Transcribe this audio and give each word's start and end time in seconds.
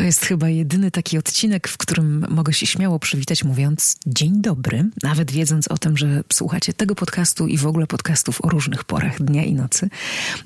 To 0.00 0.04
jest 0.04 0.24
chyba 0.24 0.48
jedyny 0.48 0.90
taki 0.90 1.18
odcinek, 1.18 1.68
w 1.68 1.76
którym 1.76 2.26
mogę 2.28 2.52
się 2.52 2.66
śmiało 2.66 2.98
przywitać 2.98 3.44
mówiąc 3.44 3.96
dzień 4.06 4.42
dobry, 4.42 4.84
nawet 5.02 5.30
wiedząc 5.30 5.68
o 5.68 5.78
tym, 5.78 5.96
że 5.96 6.24
słuchacie 6.32 6.72
tego 6.72 6.94
podcastu 6.94 7.46
i 7.46 7.58
w 7.58 7.66
ogóle 7.66 7.86
podcastów 7.86 8.44
o 8.44 8.48
różnych 8.48 8.84
porach 8.84 9.22
dnia 9.22 9.44
i 9.44 9.54
nocy. 9.54 9.88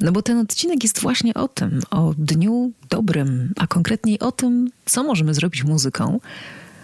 No 0.00 0.12
bo 0.12 0.22
ten 0.22 0.38
odcinek 0.38 0.82
jest 0.82 1.00
właśnie 1.00 1.34
o 1.34 1.48
tym, 1.48 1.80
o 1.90 2.14
dniu 2.18 2.72
dobrym, 2.90 3.52
a 3.56 3.66
konkretniej 3.66 4.18
o 4.18 4.32
tym, 4.32 4.70
co 4.84 5.04
możemy 5.04 5.34
zrobić 5.34 5.64
muzyką, 5.64 6.20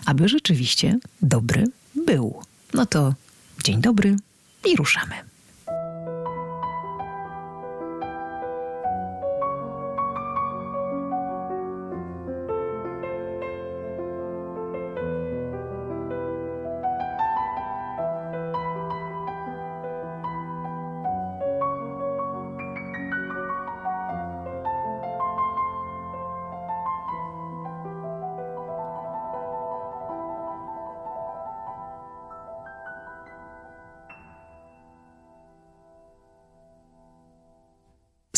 aby 0.06 0.28
rzeczywiście 0.28 0.98
dobry 1.22 1.64
był. 2.06 2.42
No 2.74 2.86
to 2.86 3.14
dzień 3.64 3.80
dobry 3.80 4.16
i 4.64 4.76
ruszamy. 4.76 5.29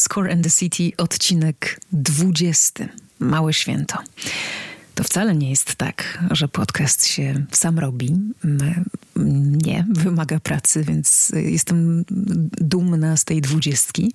Score 0.03 0.33
and 0.33 0.45
the 0.45 0.51
City, 0.51 0.93
odcinek 0.97 1.81
20. 1.93 2.89
Małe 3.19 3.53
święto. 3.53 3.99
To 4.95 5.05
wcale 5.05 5.35
nie 5.35 5.51
jest 5.51 5.75
tak, 5.75 6.25
że 6.31 6.49
podcast 6.49 7.07
się 7.07 7.45
sam 7.53 7.79
robi. 7.79 8.15
Nie, 9.65 9.87
wymaga 9.91 10.41
pracy, 10.41 10.85
więc 10.85 11.33
jestem 11.35 12.05
dumna 12.61 13.17
z 13.17 13.25
tej 13.25 13.41
dwudziestki. 13.41 14.13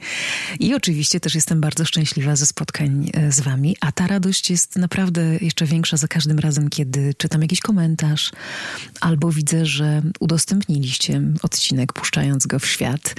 I 0.60 0.76
oczywiście 0.76 1.20
też 1.20 1.36
jestem 1.36 1.62
bardzo 1.62 1.86
szczęśliwa 1.86 2.36
ze 2.36 2.46
spotkań 2.46 3.12
e, 3.14 3.32
z 3.32 3.40
Wami. 3.40 3.78
A 3.82 3.92
ta 3.92 4.08
radość 4.08 4.50
jest 4.50 4.76
naprawdę 4.76 5.38
jeszcze 5.42 5.66
większa 5.66 5.98
za 5.98 6.08
każdym 6.08 6.40
razem, 6.40 6.70
kiedy 6.70 7.14
czytam 7.14 7.42
jakiś 7.42 7.60
komentarz 7.60 8.32
albo 9.02 9.32
widzę, 9.32 9.66
że 9.66 10.02
udostępniliście 10.20 11.22
odcinek, 11.42 11.94
puszczając 11.94 12.48
go 12.48 12.60
w 12.60 12.66
świat. 12.66 13.16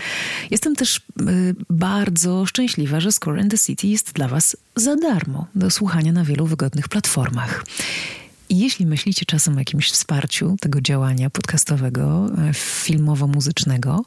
Jestem 0.51 0.77
też 0.77 0.97
e, 0.97 1.03
bardzo 1.71 2.47
szczęśliwa, 2.47 3.01
że 3.01 3.13
Score 3.13 3.41
and 3.41 3.51
the 3.51 3.59
City 3.59 3.87
jest 3.87 4.13
dla 4.13 4.29
Was 4.29 4.57
za 4.77 4.97
darmo 4.97 5.47
do 5.55 5.71
słuchania 5.71 6.13
na 6.13 6.25
wielu 6.25 6.47
wygodnych 6.47 6.89
platformach. 6.89 7.65
Jeśli 8.51 8.87
myślicie 8.87 9.27
czasem 9.27 9.57
o 9.57 9.59
jakimś 9.59 9.91
wsparciu 9.91 10.57
tego 10.61 10.81
działania 10.81 11.31
podcastowego, 11.31 12.31
e, 12.39 12.55
filmowo-muzycznego, 12.55 14.01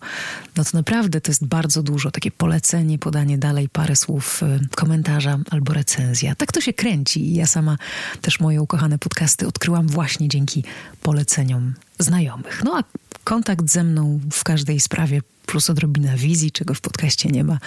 no 0.55 0.63
to 0.63 0.69
naprawdę 0.73 1.21
to 1.21 1.31
jest 1.31 1.45
bardzo 1.45 1.83
dużo. 1.83 2.11
Takie 2.11 2.31
polecenie, 2.31 2.99
podanie 2.99 3.37
dalej 3.37 3.69
parę 3.69 3.95
słów, 3.95 4.43
e, 4.43 4.59
komentarza 4.75 5.39
albo 5.49 5.73
recenzja. 5.73 6.35
Tak 6.35 6.51
to 6.51 6.61
się 6.61 6.73
kręci. 6.73 7.31
I 7.31 7.35
ja 7.35 7.45
sama 7.45 7.77
też 8.21 8.39
moje 8.39 8.61
ukochane 8.61 8.97
podcasty 8.97 9.47
odkryłam 9.47 9.87
właśnie 9.87 10.27
dzięki 10.27 10.63
poleceniom 11.01 11.73
znajomych. 11.99 12.61
No 12.65 12.77
a 12.77 12.83
kontakt 13.23 13.69
ze 13.69 13.83
mną 13.83 14.19
w 14.31 14.43
każdej 14.43 14.79
sprawie 14.79 15.21
plus 15.45 15.69
odrobina 15.69 16.17
wizji, 16.17 16.51
czego 16.51 16.73
w 16.73 16.81
podcaście 16.81 17.29
nie 17.29 17.43
ma 17.43 17.59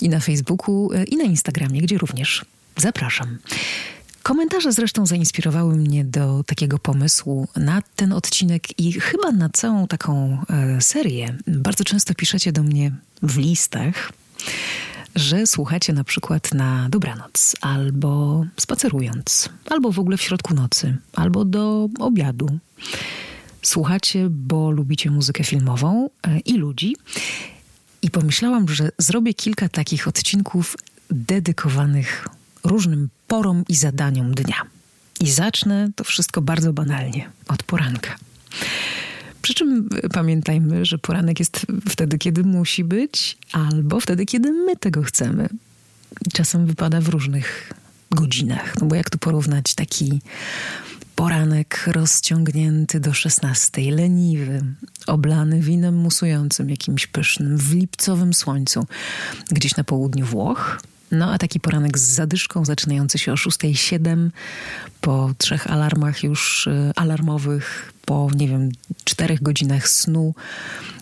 i 0.00 0.08
na 0.08 0.20
Facebooku, 0.20 0.92
e, 0.92 1.04
i 1.04 1.16
na 1.16 1.24
Instagramie, 1.24 1.80
gdzie 1.80 1.98
również 1.98 2.44
zapraszam. 2.76 3.38
Komentarze 4.28 4.72
zresztą 4.72 5.06
zainspirowały 5.06 5.76
mnie 5.76 6.04
do 6.04 6.44
takiego 6.46 6.78
pomysłu 6.78 7.48
na 7.56 7.82
ten 7.96 8.12
odcinek 8.12 8.80
i 8.80 8.92
chyba 8.92 9.32
na 9.32 9.48
całą 9.48 9.86
taką 9.86 10.38
e, 10.50 10.80
serię. 10.80 11.34
Bardzo 11.46 11.84
często 11.84 12.14
piszecie 12.14 12.52
do 12.52 12.62
mnie 12.62 12.92
w 13.22 13.38
listach, 13.38 14.12
że 15.14 15.46
słuchacie 15.46 15.92
na 15.92 16.04
przykład 16.04 16.54
na 16.54 16.88
dobranoc, 16.88 17.56
albo 17.60 18.44
spacerując, 18.56 19.48
albo 19.70 19.92
w 19.92 19.98
ogóle 19.98 20.16
w 20.16 20.22
środku 20.22 20.54
nocy, 20.54 20.96
albo 21.14 21.44
do 21.44 21.88
obiadu. 21.98 22.58
Słuchacie, 23.62 24.26
bo 24.30 24.70
lubicie 24.70 25.10
muzykę 25.10 25.44
filmową 25.44 26.10
e, 26.22 26.38
i 26.38 26.52
ludzi. 26.52 26.96
I 28.02 28.10
pomyślałam, 28.10 28.68
że 28.68 28.90
zrobię 28.98 29.34
kilka 29.34 29.68
takich 29.68 30.08
odcinków 30.08 30.76
dedykowanych 31.10 32.28
różnym 32.64 33.08
porom 33.28 33.64
i 33.68 33.74
zadaniom 33.74 34.34
dnia. 34.34 34.62
I 35.20 35.30
zacznę 35.30 35.90
to 35.96 36.04
wszystko 36.04 36.40
bardzo 36.42 36.72
banalnie, 36.72 37.30
od 37.48 37.62
poranka. 37.62 38.16
Przy 39.42 39.54
czym 39.54 39.88
pamiętajmy, 40.12 40.84
że 40.84 40.98
poranek 40.98 41.38
jest 41.38 41.66
wtedy, 41.88 42.18
kiedy 42.18 42.44
musi 42.44 42.84
być, 42.84 43.38
albo 43.52 44.00
wtedy, 44.00 44.26
kiedy 44.26 44.52
my 44.52 44.76
tego 44.76 45.02
chcemy. 45.02 45.48
Czasem 46.32 46.66
wypada 46.66 47.00
w 47.00 47.08
różnych 47.08 47.72
godzinach. 48.10 48.80
No 48.80 48.86
bo 48.86 48.94
jak 48.94 49.10
tu 49.10 49.18
porównać 49.18 49.74
taki 49.74 50.20
poranek 51.16 51.84
rozciągnięty 51.86 53.00
do 53.00 53.14
szesnastej, 53.14 53.90
leniwy, 53.90 54.62
oblany 55.06 55.60
winem 55.60 55.94
musującym, 55.94 56.70
jakimś 56.70 57.06
pysznym, 57.06 57.58
w 57.58 57.74
lipcowym 57.74 58.34
słońcu, 58.34 58.86
gdzieś 59.50 59.76
na 59.76 59.84
południu 59.84 60.26
Włoch, 60.26 60.80
no 61.10 61.32
a 61.32 61.38
taki 61.38 61.60
poranek 61.60 61.98
z 61.98 62.02
zadyszką 62.02 62.64
zaczynający 62.64 63.18
się 63.18 63.32
o 63.32 63.34
6.07 63.34 64.30
po 65.00 65.34
trzech 65.38 65.70
alarmach 65.70 66.22
już 66.22 66.66
y, 66.66 66.92
alarmowych, 66.96 67.92
po 68.04 68.30
nie 68.36 68.48
wiem, 68.48 68.70
czterech 69.04 69.42
godzinach 69.42 69.88
snu, 69.88 70.34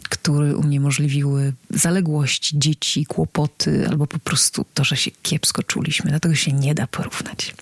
które 0.08 0.56
uniemożliwiły 0.56 1.52
zaległości 1.70 2.58
dzieci, 2.58 3.06
kłopoty 3.06 3.88
albo 3.88 4.06
po 4.06 4.18
prostu 4.18 4.64
to, 4.74 4.84
że 4.84 4.96
się 4.96 5.10
kiepsko 5.22 5.62
czuliśmy. 5.62 6.10
Dlatego 6.10 6.34
się 6.34 6.52
nie 6.52 6.74
da 6.74 6.86
porównać. 6.86 7.54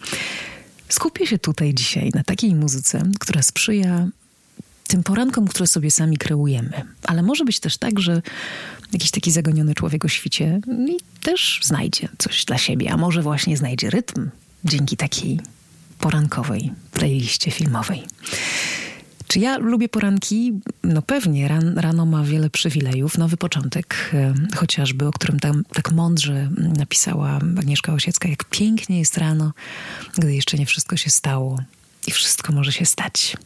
Skupię 0.89 1.27
się 1.27 1.39
tutaj 1.39 1.75
dzisiaj 1.75 2.11
na 2.15 2.25
takiej 2.25 2.55
muzyce, 2.55 3.03
która 3.21 3.43
sprzyja 3.43 4.09
tym 4.87 5.03
porankom, 5.03 5.49
które 5.49 5.67
sobie 5.67 5.91
sami 5.91 6.17
kreujemy. 6.17 6.83
Ale 7.03 7.23
może 7.23 7.45
być 7.45 7.61
też 7.61 7.79
tak, 7.79 8.01
że 8.01 8.23
jakiś 8.95 9.11
taki 9.11 9.31
zagoniony 9.31 9.75
człowiek 9.75 10.05
o 10.05 10.09
świcie 10.09 10.61
i 10.89 10.97
też 11.23 11.61
znajdzie 11.63 12.09
coś 12.19 12.45
dla 12.45 12.59
siebie, 12.59 12.93
a 12.93 12.97
może 12.97 13.23
właśnie 13.23 13.57
znajdzie 13.57 13.91
rytm 13.91 14.31
dzięki 14.65 14.97
takiej 14.97 15.41
porankowej 15.99 16.73
playliście 16.93 17.51
filmowej. 17.51 18.03
Czy 19.27 19.41
ja 19.41 19.59
lubię 19.59 19.89
poranki? 19.89 20.53
No 20.83 21.03
pewnie, 21.03 21.49
ran, 21.49 21.79
rano 21.79 22.07
ma 22.07 22.25
wiele 22.25 22.51
przywilejów. 22.51 23.19
Nowy 23.19 23.37
początek, 23.37 24.11
e, 24.15 24.35
chociażby, 24.57 25.07
o 25.07 25.11
którym 25.11 25.41
tam 25.41 25.65
tak 25.75 25.93
mądrze 25.93 26.51
napisała 26.79 27.31
Agnieszka 27.59 27.93
Osiecka, 27.93 28.29
jak 28.29 28.45
pięknie 28.45 28.99
jest 28.99 29.19
rano, 29.19 29.53
gdy 30.19 30.35
jeszcze 30.35 30.57
nie 30.57 30.67
wszystko 30.67 30.97
się 30.97 31.11
stało 31.11 31.59
i 32.07 32.11
wszystko 32.11 32.53
może 32.53 32.73
się 32.73 32.87
stać. 32.87 33.37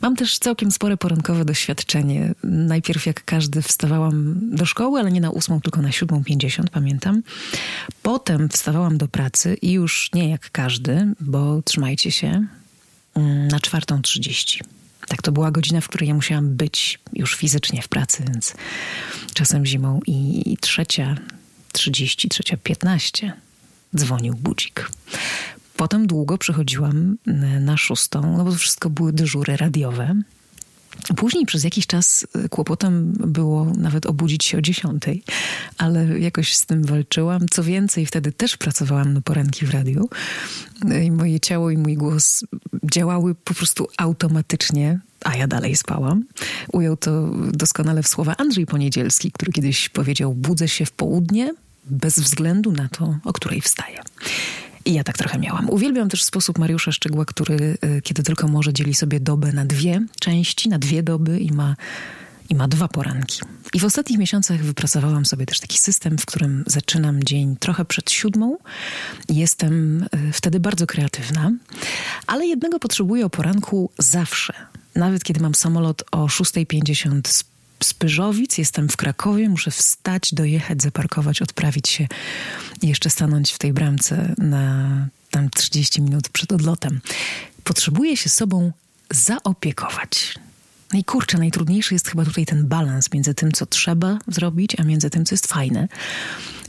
Mam 0.00 0.16
też 0.16 0.38
całkiem 0.38 0.70
spore 0.70 0.96
porankowe 0.96 1.44
doświadczenie. 1.44 2.34
Najpierw 2.44 3.06
jak 3.06 3.24
każdy 3.24 3.62
wstawałam 3.62 4.40
do 4.56 4.66
szkoły, 4.66 5.00
ale 5.00 5.12
nie 5.12 5.20
na 5.20 5.30
ósmą, 5.30 5.60
tylko 5.60 5.82
na 5.82 5.92
siódmą 5.92 6.24
pięćdziesiąt, 6.24 6.70
pamiętam. 6.70 7.22
Potem 8.02 8.48
wstawałam 8.48 8.98
do 8.98 9.08
pracy 9.08 9.56
i 9.62 9.72
już 9.72 10.10
nie 10.14 10.28
jak 10.28 10.50
każdy, 10.50 11.14
bo 11.20 11.62
trzymajcie 11.62 12.12
się, 12.12 12.46
mm, 13.14 13.48
na 13.48 13.60
czwartą 13.60 14.02
trzydzieści. 14.02 14.60
Tak, 15.08 15.22
to 15.22 15.32
była 15.32 15.50
godzina, 15.50 15.80
w 15.80 15.88
której 15.88 16.08
ja 16.08 16.14
musiałam 16.14 16.56
być 16.56 16.98
już 17.12 17.34
fizycznie 17.34 17.82
w 17.82 17.88
pracy, 17.88 18.24
więc 18.32 18.54
czasem 19.34 19.66
zimą 19.66 20.00
i 20.06 20.56
trzecia 20.60 21.16
trzydzieści, 21.72 22.28
trzecia 22.28 22.56
piętnaście 22.56 23.32
dzwonił 23.96 24.34
budzik. 24.34 24.88
Potem 25.82 26.06
długo 26.06 26.38
przechodziłam 26.38 27.16
e, 27.26 27.32
na 27.60 27.76
szóstą, 27.76 28.36
no 28.36 28.44
bo 28.44 28.50
to 28.50 28.56
wszystko 28.56 28.90
były 28.90 29.12
dyżury 29.12 29.56
radiowe. 29.56 30.14
Później 31.16 31.46
przez 31.46 31.64
jakiś 31.64 31.86
czas 31.86 32.26
e, 32.34 32.48
kłopotem 32.48 33.12
było 33.12 33.64
nawet 33.64 34.06
obudzić 34.06 34.44
się 34.44 34.58
o 34.58 34.60
dziesiątej, 34.60 35.22
ale 35.78 36.18
jakoś 36.18 36.56
z 36.56 36.66
tym 36.66 36.84
walczyłam. 36.84 37.48
Co 37.48 37.62
więcej, 37.62 38.06
wtedy 38.06 38.32
też 38.32 38.56
pracowałam 38.56 39.12
na 39.12 39.20
poranki 39.20 39.66
w 39.66 39.70
radiu 39.70 40.08
e, 40.90 41.04
i 41.04 41.10
moje 41.10 41.40
ciało 41.40 41.70
i 41.70 41.78
mój 41.78 41.94
głos 41.94 42.44
działały 42.92 43.34
po 43.34 43.54
prostu 43.54 43.88
automatycznie, 43.96 45.00
a 45.24 45.36
ja 45.36 45.46
dalej 45.46 45.76
spałam. 45.76 46.24
Ujął 46.72 46.96
to 46.96 47.28
doskonale 47.52 48.02
w 48.02 48.08
słowa 48.08 48.36
Andrzej 48.38 48.66
Poniedzielski, 48.66 49.32
który 49.32 49.52
kiedyś 49.52 49.88
powiedział: 49.88 50.34
Budzę 50.34 50.68
się 50.68 50.86
w 50.86 50.92
południe 50.92 51.54
bez 51.84 52.18
względu 52.18 52.72
na 52.72 52.88
to, 52.88 53.18
o 53.24 53.32
której 53.32 53.60
wstaję. 53.60 54.00
I 54.84 54.92
ja 54.92 55.04
tak 55.04 55.18
trochę 55.18 55.38
miałam. 55.38 55.70
Uwielbiam 55.70 56.08
też 56.08 56.24
sposób 56.24 56.58
Mariusza 56.58 56.92
Szczegła, 56.92 57.24
który 57.24 57.76
y, 57.84 58.02
kiedy 58.02 58.22
tylko 58.22 58.48
może 58.48 58.72
dzieli 58.72 58.94
sobie 58.94 59.20
dobę 59.20 59.52
na 59.52 59.64
dwie 59.64 60.00
części, 60.20 60.68
na 60.68 60.78
dwie 60.78 61.02
doby 61.02 61.40
i 61.40 61.52
ma 61.52 61.76
i 62.48 62.54
ma 62.54 62.68
dwa 62.68 62.88
poranki. 62.88 63.40
I 63.74 63.80
w 63.80 63.84
ostatnich 63.84 64.18
miesiącach 64.18 64.62
wypracowałam 64.62 65.24
sobie 65.24 65.46
też 65.46 65.60
taki 65.60 65.78
system, 65.78 66.18
w 66.18 66.26
którym 66.26 66.64
zaczynam 66.66 67.24
dzień 67.24 67.56
trochę 67.56 67.84
przed 67.84 68.10
siódmą. 68.10 68.58
Jestem 69.28 70.02
y, 70.02 70.32
wtedy 70.32 70.60
bardzo 70.60 70.86
kreatywna. 70.86 71.52
Ale 72.26 72.46
jednego 72.46 72.78
potrzebuję 72.78 73.26
o 73.26 73.30
poranku 73.30 73.90
zawsze. 73.98 74.52
Nawet 74.94 75.24
kiedy 75.24 75.40
mam 75.40 75.54
samolot 75.54 76.04
o 76.10 76.26
6.50 76.26 77.28
z, 77.28 77.44
z 77.82 77.94
Pyżowic, 77.94 78.58
jestem 78.58 78.88
w 78.88 78.96
Krakowie, 78.96 79.48
muszę 79.48 79.70
wstać, 79.70 80.34
dojechać, 80.34 80.82
zaparkować, 80.82 81.42
odprawić 81.42 81.88
się 81.88 82.08
i 82.82 82.88
jeszcze 82.88 83.10
stanąć 83.10 83.52
w 83.52 83.58
tej 83.58 83.72
bramce 83.72 84.34
na 84.38 85.08
tam 85.30 85.50
30 85.50 86.02
minut 86.02 86.28
przed 86.28 86.52
odlotem. 86.52 87.00
Potrzebuję 87.64 88.16
się 88.16 88.28
sobą 88.28 88.72
zaopiekować. 89.10 90.34
No 90.92 90.98
i 90.98 91.04
kurczę, 91.04 91.38
najtrudniejszy 91.38 91.94
jest 91.94 92.08
chyba 92.08 92.24
tutaj 92.24 92.46
ten 92.46 92.66
balans 92.66 93.12
między 93.12 93.34
tym, 93.34 93.52
co 93.52 93.66
trzeba 93.66 94.18
zrobić, 94.28 94.80
a 94.80 94.84
między 94.84 95.10
tym, 95.10 95.24
co 95.24 95.34
jest 95.34 95.46
fajne. 95.46 95.88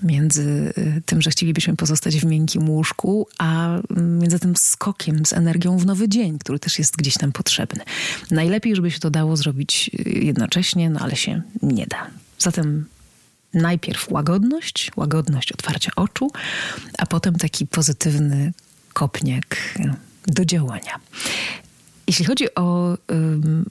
Między 0.03 0.73
y, 0.77 1.01
tym, 1.05 1.21
że 1.21 1.29
chcielibyśmy 1.29 1.75
pozostać 1.75 2.17
w 2.17 2.25
miękkim 2.25 2.69
łóżku, 2.69 3.27
a 3.37 3.77
między 4.19 4.39
tym 4.39 4.55
skokiem 4.55 5.25
z 5.25 5.33
energią 5.33 5.77
w 5.77 5.85
nowy 5.85 6.09
dzień, 6.09 6.39
który 6.39 6.59
też 6.59 6.79
jest 6.79 6.97
gdzieś 6.97 7.13
tam 7.13 7.31
potrzebny. 7.31 7.83
Najlepiej, 8.31 8.75
żeby 8.75 8.91
się 8.91 8.99
to 8.99 9.09
dało 9.09 9.37
zrobić 9.37 9.91
y, 10.07 10.09
jednocześnie, 10.09 10.89
no 10.89 10.99
ale 10.99 11.15
się 11.15 11.41
nie 11.61 11.87
da. 11.87 12.07
Zatem 12.39 12.85
najpierw 13.53 14.11
łagodność, 14.11 14.91
łagodność 14.95 15.51
otwarcia 15.51 15.91
oczu, 15.95 16.31
a 16.97 17.05
potem 17.05 17.35
taki 17.35 17.67
pozytywny 17.67 18.53
kopniak 18.93 19.79
do 20.27 20.45
działania. 20.45 20.99
Jeśli 22.07 22.25
chodzi 22.25 22.55
o, 22.55 22.97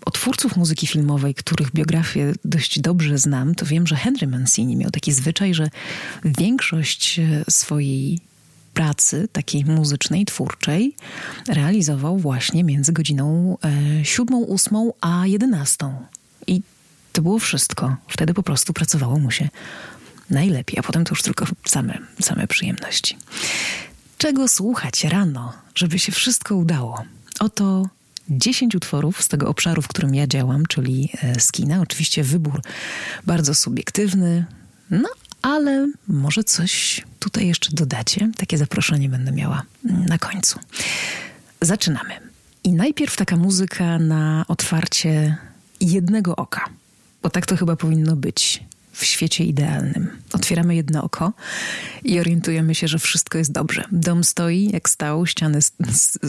o 0.05 0.11
twórców 0.11 0.56
muzyki 0.56 0.87
filmowej, 0.87 1.34
których 1.34 1.73
biografię 1.73 2.32
dość 2.44 2.81
dobrze 2.81 3.19
znam, 3.19 3.55
to 3.55 3.67
wiem, 3.67 3.87
że 3.87 3.96
Henry 3.96 4.26
Mancini 4.26 4.76
miał 4.76 4.90
taki 4.90 5.12
zwyczaj, 5.12 5.55
że 5.55 5.69
większość 6.25 7.19
e, 7.19 7.44
swojej 7.50 8.20
pracy, 8.75 9.29
takiej 9.32 9.64
muzycznej, 9.64 10.25
twórczej, 10.25 10.96
realizował 11.49 12.19
właśnie 12.19 12.64
między 12.64 12.93
godziną 12.93 13.58
e, 13.64 14.05
siódmą, 14.05 14.38
ósmą 14.38 14.93
a 15.00 15.26
jedenastą. 15.26 16.06
I 16.46 16.62
to 17.12 17.23
było 17.23 17.38
wszystko. 17.38 17.96
Wtedy 18.08 18.34
po 18.34 18.43
prostu 18.43 18.73
pracowało 18.73 19.19
mu 19.19 19.31
się 19.31 19.49
najlepiej, 20.31 20.79
a 20.79 20.82
potem 20.82 21.05
to 21.05 21.12
już 21.12 21.23
tylko 21.23 21.46
same, 21.64 21.99
same 22.20 22.46
przyjemności. 22.46 23.17
Czego 24.19 24.49
słuchać 24.49 25.05
rano, 25.05 25.52
żeby 25.75 25.99
się 25.99 26.12
wszystko 26.12 26.56
udało? 26.56 27.02
Oto 27.40 27.88
10 28.31 28.75
utworów 28.75 29.23
z 29.23 29.29
tego 29.29 29.49
obszaru, 29.49 29.83
w 29.83 29.89
którym 29.89 30.15
ja 30.15 30.27
działam, 30.27 30.67
czyli 30.67 31.09
e, 31.23 31.41
z 31.41 31.53
kina. 31.53 31.81
Oczywiście 31.81 32.25
wybór 32.25 32.63
bardzo 33.27 33.55
subiektywny, 33.55 34.45
no 34.91 35.09
ale 35.43 35.93
może 36.09 36.45
coś 36.45 37.05
tutaj 37.19 37.47
jeszcze 37.47 37.71
dodacie. 37.73 38.31
Takie 38.37 38.59
zaproszenie 38.59 39.09
będę 39.09 39.33
miała 39.33 39.63
na 39.85 40.19
końcu. 40.19 40.59
Zaczynamy. 41.61 42.11
I 42.65 42.73
najpierw 42.73 43.17
taka 43.17 43.37
muzyka 43.37 43.99
na 43.99 44.45
otwarcie 44.49 45.37
jednego 45.81 46.37
oka, 46.37 46.69
bo 47.23 47.31
tak 47.31 47.47
to 47.47 47.57
chyba 47.57 47.77
powinno 47.77 48.17
być 48.17 48.65
w 48.93 49.05
świecie 49.05 49.44
idealnym. 49.44 50.11
Otwieramy 50.33 50.75
jedno 50.75 51.05
oko 51.05 51.33
i 52.05 52.21
orientujemy 52.21 52.75
się, 52.75 52.89
że 52.89 52.99
wszystko 52.99 53.39
jest 53.39 53.53
dobrze. 53.53 53.85
Dom 53.93 54.25
stoi 54.25 54.71
jak 54.73 54.89
stał, 54.89 55.27
ściany 55.27 55.59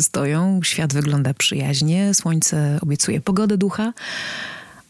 stoją, 0.02 0.60
świat 0.64 0.94
wygląda 0.94 1.34
przyjaźnie, 1.34 2.14
słońce 2.14 2.80
obiecuje 2.82 3.22
pogodę 3.22 3.58
ducha, 3.58 3.94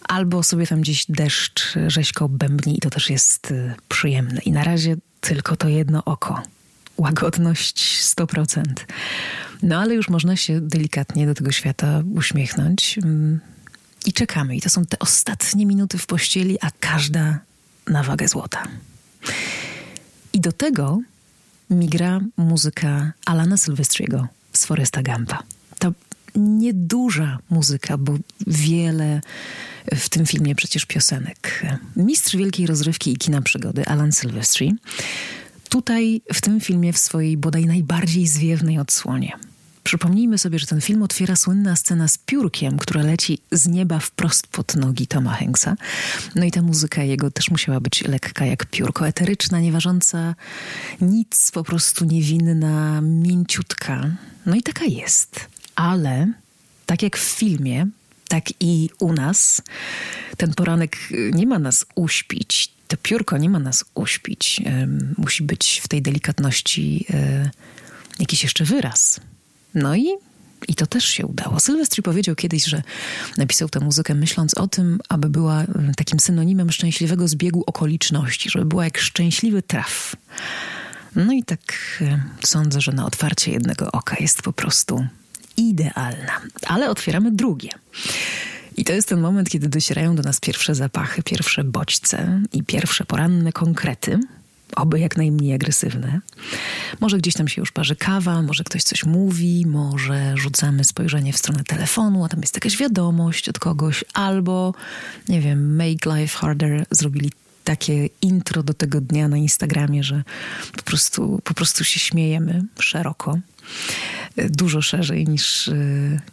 albo 0.03 0.43
sobie 0.43 0.67
tam 0.67 0.81
gdzieś 0.81 1.05
deszcz 1.09 1.73
rzeźko 1.87 2.29
bębni 2.29 2.77
i 2.77 2.79
to 2.79 2.89
też 2.89 3.09
jest 3.09 3.51
y, 3.51 3.73
przyjemne. 3.89 4.41
I 4.41 4.51
na 4.51 4.63
razie 4.63 4.95
tylko 5.21 5.55
to 5.55 5.67
jedno 5.67 6.03
oko. 6.03 6.41
Łagodność 6.97 8.01
100%. 8.01 8.63
No 9.63 9.79
ale 9.79 9.93
już 9.93 10.09
można 10.09 10.35
się 10.35 10.61
delikatnie 10.61 11.25
do 11.25 11.33
tego 11.33 11.51
świata 11.51 12.03
uśmiechnąć. 12.15 12.97
Mm, 12.97 13.39
I 14.05 14.13
czekamy. 14.13 14.55
I 14.55 14.61
to 14.61 14.69
są 14.69 14.85
te 14.85 14.99
ostatnie 14.99 15.65
minuty 15.65 15.97
w 15.97 16.05
pościeli, 16.05 16.57
a 16.61 16.71
każda 16.79 17.39
na 17.87 18.03
wagę 18.03 18.27
złota. 18.27 18.67
I 20.33 20.41
do 20.41 20.51
tego 20.51 20.99
migra 21.69 22.19
muzyka 22.37 23.11
Alana 23.25 23.57
Silvestriego 23.57 24.27
z 24.53 24.65
Foresta 24.65 25.01
Gampa. 25.01 25.43
To 25.79 25.93
nieduża 26.35 27.39
muzyka, 27.49 27.97
bo 27.97 28.17
wiele 28.47 29.21
w 29.95 30.09
tym 30.09 30.25
filmie 30.25 30.55
przecież 30.55 30.85
piosenek. 30.85 31.65
Mistrz 31.95 32.35
wielkiej 32.35 32.67
rozrywki 32.67 33.11
i 33.11 33.17
kina 33.17 33.41
przygody 33.41 33.85
Alan 33.85 34.11
Silvestri 34.11 34.75
tutaj 35.69 36.21
w 36.33 36.41
tym 36.41 36.59
filmie 36.59 36.93
w 36.93 36.97
swojej 36.97 37.37
bodaj 37.37 37.65
najbardziej 37.65 38.27
zwiewnej 38.27 38.79
odsłonie– 38.79 39.31
Przypomnijmy 39.83 40.37
sobie, 40.37 40.59
że 40.59 40.67
ten 40.67 40.81
film 40.81 41.03
otwiera 41.03 41.35
słynna 41.35 41.75
scena 41.75 42.07
z 42.07 42.17
piórkiem, 42.17 42.77
które 42.77 43.03
leci 43.03 43.39
z 43.51 43.67
nieba 43.67 43.99
wprost 43.99 44.47
pod 44.47 44.75
nogi 44.75 45.07
Toma 45.07 45.33
Hanksa. 45.33 45.75
No 46.35 46.45
i 46.45 46.51
ta 46.51 46.61
muzyka 46.61 47.03
jego 47.03 47.31
też 47.31 47.51
musiała 47.51 47.79
być 47.79 48.01
lekka 48.01 48.45
jak 48.45 48.65
piórko, 48.65 49.07
eteryczna, 49.07 49.59
nieważąca 49.59 50.35
nic, 51.01 51.51
po 51.51 51.63
prostu 51.63 52.05
niewinna, 52.05 53.01
mięciutka. 53.01 54.11
No 54.45 54.55
i 54.55 54.63
taka 54.63 54.85
jest. 54.85 55.39
Ale 55.75 56.33
tak 56.85 57.03
jak 57.03 57.17
w 57.17 57.21
filmie, 57.23 57.87
tak 58.27 58.43
i 58.59 58.89
u 58.99 59.13
nas, 59.13 59.61
ten 60.37 60.53
poranek 60.53 60.97
nie 61.33 61.47
ma 61.47 61.59
nas 61.59 61.85
uśpić. 61.95 62.73
To 62.87 62.97
piórko 62.97 63.37
nie 63.37 63.49
ma 63.49 63.59
nas 63.59 63.85
uśpić. 63.95 64.61
Musi 65.17 65.43
być 65.43 65.81
w 65.83 65.87
tej 65.87 66.01
delikatności 66.01 67.05
e, 67.09 67.51
jakiś 68.19 68.43
jeszcze 68.43 68.65
wyraz. 68.65 69.19
No 69.75 69.95
i 69.95 70.07
i 70.67 70.75
to 70.75 70.87
też 70.87 71.05
się 71.05 71.25
udało. 71.25 71.59
Sylwestri 71.59 72.03
powiedział 72.03 72.35
kiedyś, 72.35 72.65
że 72.65 72.83
napisał 73.37 73.69
tę 73.69 73.79
muzykę 73.79 74.15
myśląc 74.15 74.53
o 74.53 74.67
tym, 74.67 74.99
aby 75.09 75.29
była 75.29 75.61
mm, 75.61 75.93
takim 75.93 76.19
synonimem 76.19 76.71
szczęśliwego 76.71 77.27
zbiegu 77.27 77.63
okoliczności, 77.67 78.49
żeby 78.49 78.65
była 78.65 78.83
jak 78.83 78.97
szczęśliwy 78.97 79.61
traf. 79.61 80.15
No 81.15 81.33
i 81.33 81.43
tak 81.43 81.59
e, 82.01 82.23
sądzę, 82.43 82.81
że 82.81 82.91
na 82.91 83.05
otwarcie 83.05 83.51
jednego 83.51 83.91
oka 83.91 84.15
jest 84.19 84.41
po 84.41 84.53
prostu 84.53 85.07
idealna. 85.57 86.41
Ale 86.67 86.89
otwieramy 86.89 87.31
drugie. 87.31 87.69
I 88.77 88.83
to 88.83 88.93
jest 88.93 89.07
ten 89.07 89.21
moment, 89.21 89.49
kiedy 89.49 89.69
docierają 89.69 90.15
do 90.15 90.23
nas 90.23 90.39
pierwsze 90.39 90.75
zapachy, 90.75 91.23
pierwsze 91.23 91.63
bodźce 91.63 92.41
i 92.53 92.63
pierwsze 92.63 93.05
poranne 93.05 93.51
konkrety– 93.51 94.19
oby 94.75 94.99
jak 94.99 95.17
najmniej 95.17 95.53
agresywne. 95.53 96.21
Może 96.99 97.17
gdzieś 97.17 97.33
tam 97.33 97.47
się 97.47 97.61
już 97.61 97.71
parzy 97.71 97.95
kawa, 97.95 98.41
może 98.41 98.63
ktoś 98.63 98.83
coś 98.83 99.05
mówi, 99.05 99.65
może 99.67 100.37
rzucamy 100.37 100.83
spojrzenie 100.83 101.33
w 101.33 101.37
stronę 101.37 101.63
telefonu, 101.63 102.25
a 102.25 102.29
tam 102.29 102.41
jest 102.41 102.55
jakaś 102.55 102.77
wiadomość 102.77 103.49
od 103.49 103.59
kogoś, 103.59 104.03
albo, 104.13 104.73
nie 105.29 105.41
wiem, 105.41 105.75
Make 105.75 106.05
Life 106.05 106.37
Harder 106.37 106.85
zrobili 106.91 107.31
takie 107.63 108.09
intro 108.21 108.63
do 108.63 108.73
tego 108.73 109.01
dnia 109.01 109.27
na 109.27 109.37
Instagramie, 109.37 110.03
że 110.03 110.23
po 110.75 110.83
prostu, 110.83 111.41
po 111.43 111.53
prostu 111.53 111.83
się 111.83 111.99
śmiejemy 111.99 112.63
szeroko, 112.79 113.39
dużo 114.37 114.81
szerzej 114.81 115.27
niż, 115.27 115.69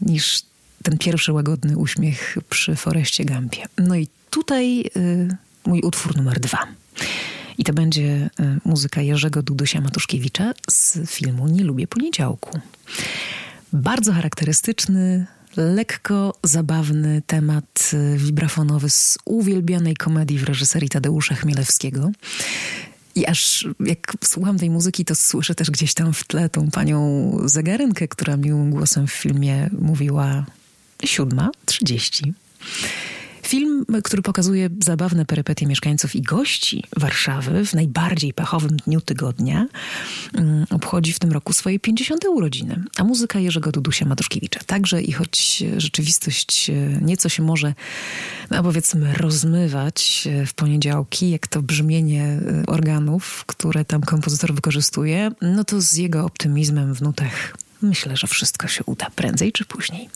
niż 0.01 0.43
ten 0.83 0.99
pierwszy 0.99 1.33
łagodny 1.33 1.77
uśmiech 1.77 2.39
przy 2.51 2.77
Foreście 2.77 3.25
Gampie. 3.25 3.67
No 3.79 3.97
i 3.97 4.09
tutaj 4.31 4.81
y, 4.97 5.37
mój 5.67 5.81
utwór 5.81 6.17
numer 6.17 6.41
dwa. 6.41 6.67
I 7.61 7.65
to 7.65 7.73
będzie 7.73 8.31
e, 8.41 8.59
muzyka 8.65 9.03
Jerzego 9.03 9.43
Dudusia 9.43 9.81
Matuszkiewicza 9.81 10.53
z 10.71 10.99
filmu 11.11 11.49
Nie 11.49 11.65
lubię 11.65 11.87
poniedziałku. 11.87 12.61
Bardzo 13.73 14.13
charakterystyczny, 14.13 15.27
lekko 15.57 16.35
zabawny 16.45 17.23
temat 17.27 17.91
e, 17.93 18.17
wibrafonowy 18.17 18.91
z 18.91 19.19
uwielbianej 19.25 19.97
komedii 19.97 20.39
w 20.39 20.45
reżyserii 20.45 20.89
Tadeusza 20.89 21.35
Chmielewskiego. 21.35 22.11
I 23.15 23.27
aż 23.27 23.69
jak 23.81 24.13
słucham 24.25 24.59
tej 24.59 24.71
muzyki, 24.71 25.05
to 25.05 25.15
słyszę 25.15 25.55
też 25.55 25.71
gdzieś 25.71 25.95
tam 25.95 26.13
w 26.13 26.25
tle 26.25 26.49
tą 26.49 26.71
panią 26.71 27.33
zegarynkę, 27.45 28.09
która 28.09 28.37
miłym 28.37 28.71
głosem 28.71 29.07
w 29.07 29.13
filmie 29.13 29.71
mówiła 29.81 30.47
siódma, 31.05 31.51
trzydzieści. 31.67 32.33
Film, 33.51 33.87
który 34.05 34.23
pokazuje 34.23 34.69
zabawne 34.85 35.25
perypetie 35.27 35.67
mieszkańców 35.67 36.17
i 36.17 36.23
gości 36.23 36.85
Warszawy 36.97 37.67
w 37.67 37.75
najbardziej 37.75 38.35
pechowym 38.35 38.77
dniu 38.77 39.01
tygodnia, 39.01 39.67
mm, 40.35 40.67
obchodzi 40.71 41.13
w 41.13 41.19
tym 41.19 41.33
roku 41.33 41.53
swoje 41.53 41.81
50. 41.81 42.25
urodziny. 42.29 42.85
A 42.97 43.05
muzyka 43.05 43.39
Jerzego 43.39 43.73
Dudusia 43.73 44.07
Matuszkiewicza 44.07 44.61
także 44.67 45.03
i 45.03 45.13
choć 45.13 45.65
rzeczywistość 45.77 46.71
e, 46.71 46.75
nieco 47.01 47.29
się 47.29 47.43
może, 47.43 47.75
no 48.51 48.63
powiedzmy, 48.63 49.15
rozmywać 49.15 50.29
e, 50.31 50.47
w 50.47 50.55
poniedziałki, 50.55 51.31
jak 51.31 51.47
to 51.47 51.63
brzmienie 51.63 52.25
e, 52.25 52.67
organów, 52.67 53.45
które 53.47 53.85
tam 53.85 54.01
kompozytor 54.01 54.55
wykorzystuje, 54.55 55.31
no 55.43 55.65
to 55.65 55.81
z 55.81 55.95
jego 55.95 56.25
optymizmem 56.25 56.95
w 56.95 57.03
nutach 57.03 57.55
Myślę, 57.83 58.17
że 58.17 58.27
wszystko 58.27 58.69
się 58.69 58.85
uda 58.85 59.11
prędzej 59.17 59.53
czy 59.53 59.65
później. 59.65 60.09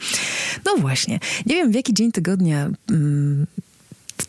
No 0.65 0.77
właśnie, 0.77 1.21
nie 1.47 1.55
wiem 1.55 1.73
w 1.73 1.75
jaki 1.75 1.95
dzień 1.95 2.13
tygodnia 2.13 2.71
mm, 2.91 3.47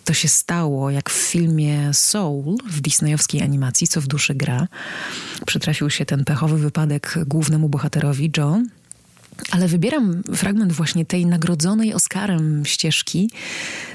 to 0.06 0.13
się 0.13 0.27
stało, 0.27 0.89
jak 0.89 1.10
w 1.10 1.13
filmie 1.13 1.94
Soul 1.94 2.58
w 2.70 2.82
disneyowskiej 2.82 3.42
animacji, 3.42 3.88
co 3.88 4.01
w 4.01 4.08
duszy 4.08 4.36
gra. 4.36 4.68
Przytrafił 5.46 5.89
się 5.89 6.06
ten 6.06 6.25
pechowy 6.25 6.58
wypadek 6.58 7.15
głównemu 7.25 7.70
bohaterowi 7.70 8.32
Joe 8.38 8.62
Ale 9.51 9.68
wybieram 9.68 10.24
fragment 10.36 10.74
właśnie 10.74 11.06
tej 11.06 11.25
nagrodzonej 11.25 11.94
Oscarem 11.94 12.65
ścieżki 12.65 13.30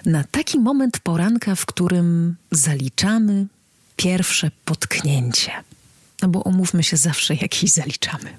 na 0.07 0.25
taki 0.25 0.59
moment 0.59 0.99
poranka, 0.99 1.55
w 1.55 1.67
którym 1.67 2.37
zaliczamy 2.51 3.47
pierwsze 3.97 4.51
potknięcie. 4.65 5.53
No 6.23 6.29
bo 6.29 6.41
umówmy 6.41 6.83
się, 6.83 6.97
zawsze 6.97 7.35
jakieś 7.35 7.71
zaliczamy. 7.71 8.31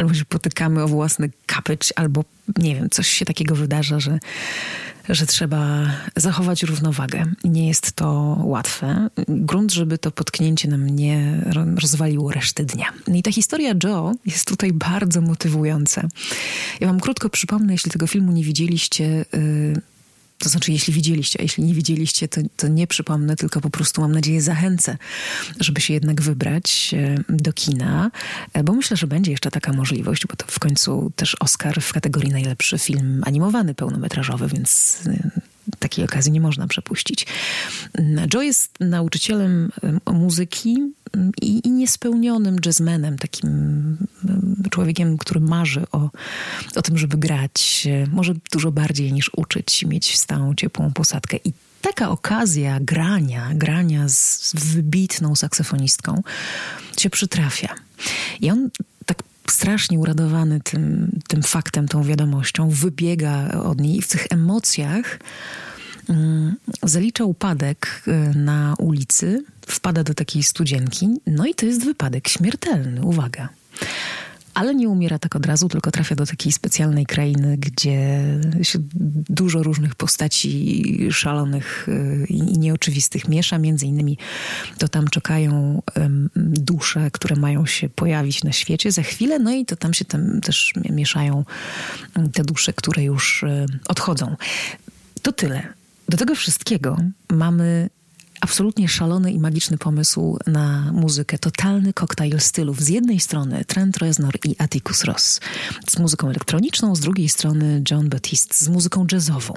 Albo 0.00 0.14
się 0.14 0.24
potykamy 0.24 0.82
o 0.82 0.88
własny 0.88 1.30
kapycz, 1.46 1.92
albo 1.96 2.24
nie 2.58 2.74
wiem, 2.74 2.90
coś 2.90 3.08
się 3.08 3.24
takiego 3.24 3.54
wydarza, 3.54 4.00
że 4.00 4.18
że 5.08 5.26
trzeba 5.26 5.86
zachować 6.16 6.62
równowagę. 6.62 7.24
Nie 7.44 7.68
jest 7.68 7.92
to 7.92 8.36
łatwe. 8.44 9.08
Grunt, 9.28 9.72
żeby 9.72 9.98
to 9.98 10.10
potknięcie 10.10 10.68
nam 10.68 10.86
nie 10.86 11.42
rozwaliło 11.80 12.32
reszty 12.32 12.64
dnia. 12.64 12.86
No 13.08 13.16
I 13.16 13.22
ta 13.22 13.32
historia 13.32 13.74
Joe 13.84 14.14
jest 14.26 14.48
tutaj 14.48 14.72
bardzo 14.72 15.20
motywująca. 15.20 16.08
Ja 16.80 16.86
wam 16.86 17.00
krótko 17.00 17.30
przypomnę, 17.30 17.72
jeśli 17.72 17.90
tego 17.90 18.06
filmu 18.06 18.32
nie 18.32 18.44
widzieliście. 18.44 19.24
Yy, 19.32 19.80
to 20.40 20.48
znaczy, 20.48 20.72
jeśli 20.72 20.92
widzieliście, 20.92 21.40
a 21.40 21.42
jeśli 21.42 21.64
nie 21.64 21.74
widzieliście, 21.74 22.28
to, 22.28 22.40
to 22.56 22.68
nie 22.68 22.86
przypomnę, 22.86 23.36
tylko 23.36 23.60
po 23.60 23.70
prostu 23.70 24.00
mam 24.00 24.12
nadzieję 24.12 24.42
zachęcę, 24.42 24.98
żeby 25.60 25.80
się 25.80 25.94
jednak 25.94 26.22
wybrać 26.22 26.94
e, 26.94 27.24
do 27.28 27.52
kina, 27.52 28.10
e, 28.52 28.64
bo 28.64 28.72
myślę, 28.72 28.96
że 28.96 29.06
będzie 29.06 29.30
jeszcze 29.30 29.50
taka 29.50 29.72
możliwość, 29.72 30.26
bo 30.26 30.36
to 30.36 30.46
w 30.48 30.58
końcu 30.58 31.12
też 31.16 31.36
Oscar 31.40 31.80
w 31.80 31.92
kategorii 31.92 32.30
najlepszy 32.30 32.78
film 32.78 33.22
animowany 33.26 33.74
pełnometrażowy, 33.74 34.48
więc 34.48 34.98
e, 35.06 35.30
takiej 35.78 36.04
okazji 36.04 36.32
nie 36.32 36.40
można 36.40 36.66
przepuścić. 36.66 37.26
Joe 38.34 38.42
jest 38.42 38.70
nauczycielem 38.80 39.72
muzyki 40.12 40.92
i, 41.42 41.68
i 41.68 41.70
niespełnionym 41.70 42.56
jazzmenem, 42.66 43.18
takim 43.18 43.96
człowiekiem, 44.70 45.18
który 45.18 45.40
marzy 45.40 45.84
o, 45.92 46.10
o 46.76 46.82
tym, 46.82 46.98
żeby 46.98 47.16
grać, 47.16 47.88
może 48.12 48.34
dużo 48.52 48.72
bardziej 48.72 49.12
niż 49.12 49.30
uczyć, 49.36 49.84
mieć 49.84 50.18
stałą, 50.18 50.54
ciepłą 50.54 50.92
posadkę. 50.92 51.36
I 51.44 51.52
taka 51.80 52.10
okazja 52.10 52.80
grania, 52.80 53.50
grania 53.54 54.08
z, 54.08 54.52
wybitną 54.54 55.36
saksofonistką 55.36 56.22
się 56.98 57.10
przytrafia. 57.10 57.74
I 58.40 58.50
on 58.50 58.70
tak 59.06 59.22
strasznie 59.50 59.98
uradowany 59.98 60.60
tym, 60.60 61.10
tym 61.28 61.42
faktem, 61.42 61.88
tą 61.88 62.02
wiadomością, 62.02 62.68
wybiega 62.68 63.48
od 63.50 63.80
niej 63.80 63.96
i 63.96 64.02
w 64.02 64.08
tych 64.08 64.26
emocjach 64.30 65.18
Mm, 65.18 65.69
zalicza 66.82 67.24
upadek 67.24 68.02
y, 68.08 68.38
na 68.38 68.74
ulicy, 68.78 69.44
wpada 69.66 70.04
do 70.04 70.14
takiej 70.14 70.42
studzienki, 70.42 71.08
no 71.26 71.46
i 71.46 71.54
to 71.54 71.66
jest 71.66 71.84
wypadek 71.84 72.28
śmiertelny, 72.28 73.02
uwaga. 73.02 73.48
Ale 74.54 74.74
nie 74.74 74.88
umiera 74.88 75.18
tak 75.18 75.36
od 75.36 75.46
razu, 75.46 75.68
tylko 75.68 75.90
trafia 75.90 76.14
do 76.14 76.26
takiej 76.26 76.52
specjalnej 76.52 77.06
krainy, 77.06 77.56
gdzie 77.58 78.24
się 78.62 78.78
dużo 79.28 79.62
różnych 79.62 79.94
postaci 79.94 81.08
szalonych 81.10 81.88
y, 81.88 82.26
i 82.28 82.58
nieoczywistych 82.58 83.28
miesza. 83.28 83.58
Między 83.58 83.86
innymi 83.86 84.18
to 84.78 84.88
tam 84.88 85.08
czekają 85.08 85.82
dusze, 86.36 87.10
które 87.10 87.36
mają 87.36 87.66
się 87.66 87.88
pojawić 87.88 88.44
na 88.44 88.52
świecie 88.52 88.92
za 88.92 89.02
chwilę, 89.02 89.38
no 89.38 89.52
i 89.52 89.66
to 89.66 89.76
tam 89.76 89.94
się 89.94 90.04
tam 90.04 90.40
też 90.40 90.72
mieszają 90.90 91.44
te 92.32 92.44
dusze, 92.44 92.72
które 92.72 93.04
już 93.04 93.42
y, 93.42 93.66
odchodzą. 93.88 94.36
To 95.22 95.32
tyle. 95.32 95.79
Do 96.10 96.16
tego 96.16 96.34
wszystkiego 96.34 96.96
mamy 97.28 97.90
absolutnie 98.40 98.88
szalony 98.88 99.32
i 99.32 99.38
magiczny 99.38 99.78
pomysł 99.78 100.38
na 100.46 100.92
muzykę. 100.92 101.38
Totalny 101.38 101.92
koktajl 101.92 102.40
stylów. 102.40 102.80
Z 102.80 102.88
jednej 102.88 103.20
strony 103.20 103.64
Trent 103.64 103.96
Reznor 103.96 104.34
i 104.44 104.56
Atticus 104.58 105.04
Ross 105.04 105.40
z 105.88 105.98
muzyką 105.98 106.28
elektroniczną, 106.28 106.96
z 106.96 107.00
drugiej 107.00 107.28
strony 107.28 107.82
John 107.90 108.08
Baptiste 108.08 108.54
z 108.54 108.68
muzyką 108.68 109.06
jazzową. 109.12 109.54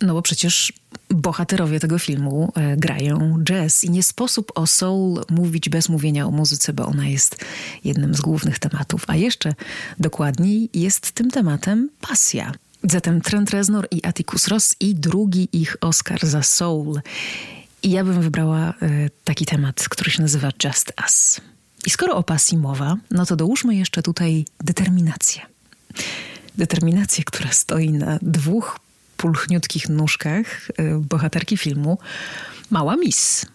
No 0.00 0.14
bo 0.14 0.22
przecież 0.22 0.72
bohaterowie 1.10 1.80
tego 1.80 1.98
filmu 1.98 2.52
e, 2.54 2.76
grają 2.76 3.38
jazz 3.44 3.84
i 3.84 3.90
nie 3.90 4.02
sposób 4.02 4.52
o 4.54 4.66
soul 4.66 5.24
mówić 5.30 5.68
bez 5.68 5.88
mówienia 5.88 6.26
o 6.26 6.30
muzyce, 6.30 6.72
bo 6.72 6.86
ona 6.86 7.08
jest 7.08 7.44
jednym 7.84 8.14
z 8.14 8.20
głównych 8.20 8.58
tematów. 8.58 9.04
A 9.06 9.16
jeszcze 9.16 9.54
dokładniej 9.98 10.70
jest 10.74 11.12
tym 11.12 11.30
tematem 11.30 11.90
pasja. 12.00 12.52
Zatem 12.90 13.20
Trent 13.20 13.50
Reznor 13.50 13.88
i 13.90 14.06
Atticus 14.06 14.48
Ross 14.48 14.76
i 14.80 14.94
drugi 14.94 15.48
ich 15.52 15.76
Oscar 15.80 16.26
za 16.26 16.42
Soul. 16.42 17.00
I 17.82 17.90
ja 17.90 18.04
bym 18.04 18.22
wybrała 18.22 18.70
y, 18.82 19.10
taki 19.24 19.46
temat, 19.46 19.88
który 19.88 20.10
się 20.10 20.22
nazywa 20.22 20.50
Just 20.64 20.92
Us. 21.02 21.40
I 21.86 21.90
skoro 21.90 22.16
o 22.16 22.22
pasji 22.22 22.58
mowa, 22.58 22.96
no 23.10 23.26
to 23.26 23.36
dołóżmy 23.36 23.76
jeszcze 23.76 24.02
tutaj 24.02 24.44
determinację. 24.64 25.42
Determinację, 26.58 27.24
która 27.24 27.52
stoi 27.52 27.90
na 27.90 28.18
dwóch 28.22 28.78
pulchniutkich 29.16 29.88
nóżkach 29.88 30.70
y, 30.70 30.98
bohaterki 31.00 31.56
filmu 31.56 31.98
Mała 32.70 32.96
Miss. 32.96 33.46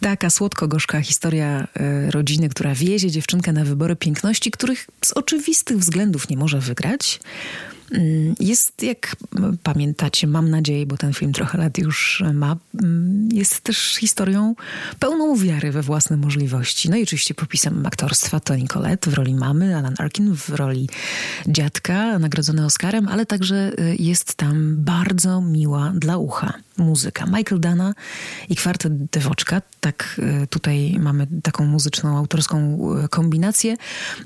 Taka 0.00 0.30
słodko-gorzka 0.30 1.00
historia 1.00 1.66
y, 2.06 2.10
rodziny, 2.10 2.48
która 2.48 2.74
wiezie 2.74 3.10
dziewczynkę 3.10 3.52
na 3.52 3.64
wybory 3.64 3.96
piękności, 3.96 4.50
których 4.50 4.86
z 5.04 5.12
oczywistych 5.12 5.78
względów 5.78 6.28
nie 6.28 6.36
może 6.36 6.60
wygrać– 6.60 7.20
jest, 8.40 8.82
jak 8.82 9.16
pamiętacie, 9.62 10.26
mam 10.26 10.50
nadzieję, 10.50 10.86
bo 10.86 10.96
ten 10.96 11.12
film 11.12 11.32
trochę 11.32 11.58
lat 11.58 11.78
już 11.78 12.24
ma, 12.34 12.56
mm, 12.82 13.28
jest 13.32 13.60
też 13.60 13.96
historią 14.00 14.54
pełną 14.98 15.36
wiary 15.36 15.72
we 15.72 15.82
własne 15.82 16.16
możliwości. 16.16 16.90
No 16.90 16.96
i 16.96 17.02
oczywiście 17.02 17.34
popisem 17.34 17.86
aktorstwa 17.86 18.40
Toni 18.40 18.68
Collette 18.68 19.10
w 19.10 19.14
roli 19.14 19.34
mamy, 19.34 19.76
Alan 19.76 19.94
Arkin 19.98 20.34
w 20.34 20.48
roli 20.48 20.88
dziadka, 21.46 22.18
nagrodzony 22.18 22.64
Oscarem, 22.64 23.08
ale 23.08 23.26
także 23.26 23.72
y, 23.80 23.96
jest 23.98 24.34
tam 24.34 24.76
bardzo 24.76 25.40
miła 25.40 25.92
dla 25.94 26.16
ucha 26.16 26.52
muzyka. 26.76 27.26
Michael 27.26 27.60
Dana 27.60 27.94
i 28.48 28.56
kwartet 28.56 29.04
Dewoczka, 29.04 29.62
tak 29.80 30.20
y, 30.42 30.46
tutaj 30.46 30.96
mamy 31.00 31.26
taką 31.42 31.66
muzyczną, 31.66 32.18
autorską 32.18 32.78
y, 33.04 33.08
kombinację 33.08 33.76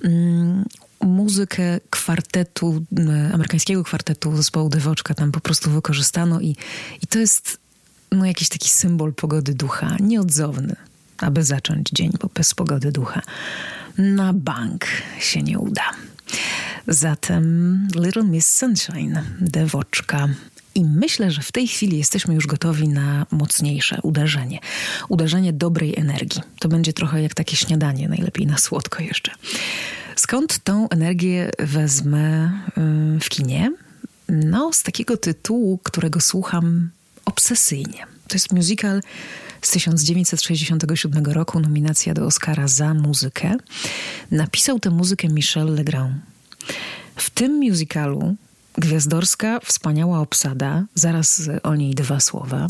mm, 0.04 0.64
muzykę 1.02 1.80
kwartetu, 1.90 2.84
amerykańskiego 3.32 3.84
kwartetu 3.84 4.36
zespołu 4.36 4.68
Dewoczka 4.68 5.14
tam 5.14 5.32
po 5.32 5.40
prostu 5.40 5.70
wykorzystano 5.70 6.40
i, 6.40 6.56
i 7.02 7.06
to 7.06 7.18
jest 7.18 7.58
no, 8.12 8.26
jakiś 8.26 8.48
taki 8.48 8.68
symbol 8.68 9.14
pogody 9.14 9.54
ducha, 9.54 9.96
nieodzowny, 10.00 10.76
aby 11.18 11.44
zacząć 11.44 11.90
dzień, 11.92 12.12
bo 12.20 12.28
bez 12.34 12.54
pogody 12.54 12.92
ducha 12.92 13.22
na 13.98 14.32
bank 14.32 14.86
się 15.20 15.42
nie 15.42 15.58
uda. 15.58 15.90
Zatem 16.88 17.88
Little 17.94 18.24
Miss 18.24 18.58
Sunshine, 18.58 19.22
Dewoczka. 19.40 20.28
I 20.74 20.84
myślę, 20.84 21.30
że 21.30 21.42
w 21.42 21.52
tej 21.52 21.68
chwili 21.68 21.98
jesteśmy 21.98 22.34
już 22.34 22.46
gotowi 22.46 22.88
na 22.88 23.26
mocniejsze 23.30 23.98
uderzenie. 24.02 24.58
Uderzenie 25.08 25.52
dobrej 25.52 25.94
energii. 25.96 26.42
To 26.58 26.68
będzie 26.68 26.92
trochę 26.92 27.22
jak 27.22 27.34
takie 27.34 27.56
śniadanie, 27.56 28.08
najlepiej 28.08 28.46
na 28.46 28.58
słodko 28.58 29.02
jeszcze. 29.02 29.32
Skąd 30.16 30.58
tą 30.58 30.88
energię 30.88 31.50
wezmę 31.58 32.52
y, 33.16 33.20
w 33.20 33.28
kinie? 33.28 33.72
No, 34.28 34.72
z 34.72 34.82
takiego 34.82 35.16
tytułu, 35.16 35.78
którego 35.82 36.20
słucham 36.20 36.90
obsesyjnie. 37.24 38.06
To 38.28 38.34
jest 38.34 38.52
musical 38.52 39.00
z 39.62 39.70
1967 39.70 41.24
roku, 41.24 41.60
nominacja 41.60 42.14
do 42.14 42.26
Oscara 42.26 42.68
za 42.68 42.94
muzykę. 42.94 43.56
Napisał 44.30 44.80
tę 44.80 44.90
muzykę 44.90 45.28
Michel 45.28 45.74
Legrand. 45.74 46.14
W 47.16 47.30
tym 47.30 47.52
musicalu 47.52 48.36
Gwiazdorska, 48.78 49.60
wspaniała 49.60 50.20
obsada, 50.20 50.84
zaraz 50.94 51.42
o 51.62 51.74
niej 51.74 51.94
dwa 51.94 52.20
słowa. 52.20 52.66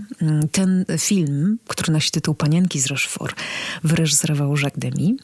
Ten 0.52 0.85
film, 0.99 1.59
który 1.68 1.92
nosi 1.92 2.11
tytuł 2.11 2.35
Panienki 2.35 2.80
z 2.80 2.87
Rochefort, 2.87 3.40
wyreżyserował 3.85 4.56
Jacques 4.56 4.78
Demy. 4.78 5.16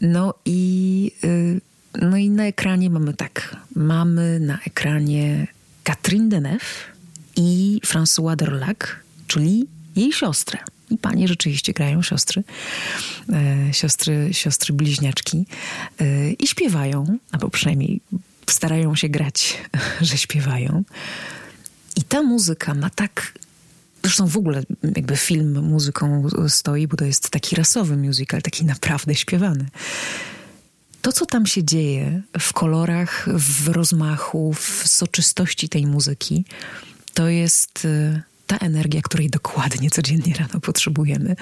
No 0.00 0.34
i, 0.44 1.12
y, 1.24 1.60
no 2.00 2.16
i 2.16 2.30
na 2.30 2.46
ekranie 2.46 2.90
mamy 2.90 3.14
tak, 3.14 3.56
mamy 3.74 4.40
na 4.40 4.58
ekranie 4.66 5.46
Catherine 5.84 6.28
Deneuve 6.28 6.84
i 7.36 7.80
François 7.86 8.36
Dorlac, 8.36 8.78
czyli 9.26 9.66
jej 9.96 10.12
siostrę. 10.12 10.58
I 10.90 10.98
panie 10.98 11.28
rzeczywiście 11.28 11.72
grają 11.72 12.02
siostry, 12.02 12.42
e, 13.32 13.74
siostry, 13.74 14.28
siostry 14.32 14.74
bliźniaczki 14.74 15.46
e, 16.00 16.32
i 16.32 16.46
śpiewają, 16.46 17.18
albo 17.32 17.50
przynajmniej 17.50 18.00
starają 18.52 18.94
się 18.96 19.08
grać, 19.08 19.58
że 20.00 20.18
śpiewają. 20.18 20.84
I 21.96 22.02
ta 22.02 22.22
muzyka 22.22 22.74
ma 22.74 22.90
tak. 22.90 23.32
Zresztą 24.02 24.26
w 24.26 24.36
ogóle 24.36 24.62
jakby 24.96 25.16
film 25.16 25.62
muzyką 25.62 26.28
stoi, 26.48 26.86
bo 26.86 26.96
to 26.96 27.04
jest 27.04 27.30
taki 27.30 27.56
rasowy 27.56 27.96
musical, 27.96 28.42
taki 28.42 28.64
naprawdę 28.64 29.14
śpiewany. 29.14 29.66
To, 31.02 31.12
co 31.12 31.26
tam 31.26 31.46
się 31.46 31.64
dzieje 31.64 32.22
w 32.40 32.52
kolorach, 32.52 33.28
w 33.34 33.68
rozmachu, 33.68 34.52
w 34.52 34.82
soczystości 34.86 35.68
tej 35.68 35.86
muzyki, 35.86 36.44
to 37.14 37.28
jest 37.28 37.84
y, 37.84 38.22
ta 38.46 38.56
energia, 38.56 39.02
której 39.02 39.30
dokładnie 39.30 39.90
codziennie 39.90 40.34
rano 40.34 40.60
potrzebujemy, 40.60 41.36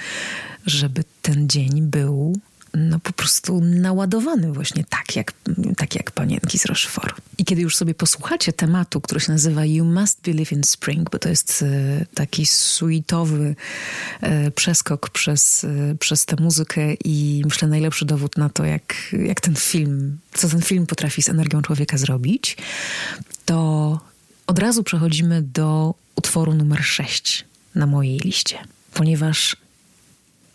żeby 0.66 1.04
ten 1.22 1.48
dzień 1.48 1.82
był 1.82 2.40
no 2.74 2.98
po 2.98 3.12
prostu 3.12 3.60
naładowany 3.60 4.52
właśnie 4.52 4.84
tak 4.88 5.16
jak, 5.16 5.32
tak 5.76 5.94
jak 5.94 6.10
panienki 6.10 6.58
z 6.58 6.64
Rochefort. 6.64 7.20
I 7.38 7.44
kiedy 7.44 7.62
już 7.62 7.76
sobie 7.76 7.94
posłuchacie 7.94 8.52
tematu, 8.52 9.00
który 9.00 9.20
się 9.20 9.32
nazywa 9.32 9.64
You 9.64 9.84
Must 9.84 10.20
Believe 10.22 10.56
in 10.56 10.64
Spring, 10.64 11.10
bo 11.10 11.18
to 11.18 11.28
jest 11.28 11.62
e, 11.62 12.06
taki 12.14 12.46
suitowy 12.46 13.54
e, 14.20 14.50
przeskok 14.50 15.10
przez, 15.10 15.64
e, 15.64 15.94
przez 15.94 16.26
tę 16.26 16.36
muzykę 16.40 16.94
i 16.94 17.42
myślę 17.44 17.68
najlepszy 17.68 18.04
dowód 18.04 18.36
na 18.36 18.48
to, 18.48 18.64
jak, 18.64 18.94
jak 19.12 19.40
ten 19.40 19.54
film, 19.56 20.18
co 20.32 20.48
ten 20.48 20.62
film 20.62 20.86
potrafi 20.86 21.22
z 21.22 21.28
energią 21.28 21.62
człowieka 21.62 21.98
zrobić, 21.98 22.56
to 23.44 24.00
od 24.46 24.58
razu 24.58 24.82
przechodzimy 24.82 25.42
do 25.42 25.94
utworu 26.16 26.54
numer 26.54 26.84
6 26.84 27.44
na 27.74 27.86
mojej 27.86 28.18
liście, 28.18 28.58
ponieważ 28.94 29.56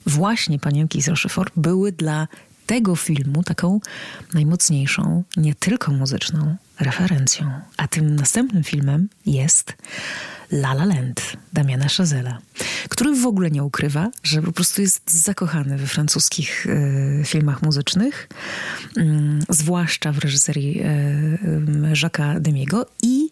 właśnie 0.06 0.60
Panienki 0.60 1.02
z 1.02 1.08
Rochefort 1.08 1.54
były 1.56 1.92
dla 1.92 2.28
tego 2.66 2.96
filmu 2.96 3.44
taką 3.44 3.80
najmocniejszą, 4.34 5.24
nie 5.38 5.56
tylko 5.56 5.92
muzyczną 5.92 6.56
referencją. 6.80 7.52
A 7.78 7.88
tym 7.88 8.16
następnym 8.16 8.64
filmem 8.64 9.10
jest 9.26 9.74
La 10.52 10.72
La 10.72 10.86
Land 10.86 11.38
Damiana 11.54 11.88
Chazela, 11.88 12.40
który 12.90 13.16
w 13.16 13.26
ogóle 13.26 13.52
nie 13.52 13.64
ukrywa, 13.64 14.12
że 14.24 14.42
po 14.42 14.52
prostu 14.52 14.82
jest 14.82 15.12
zakochany 15.12 15.78
we 15.78 15.88
francuskich 15.88 16.66
y, 16.66 17.22
filmach 17.26 17.62
muzycznych, 17.62 18.30
y, 18.98 19.04
zwłaszcza 19.50 20.12
w 20.12 20.18
reżyserii 20.18 20.82
y, 20.82 21.94
Jacques'a 21.94 22.40
Demiego 22.40 22.86
i 23.02 23.30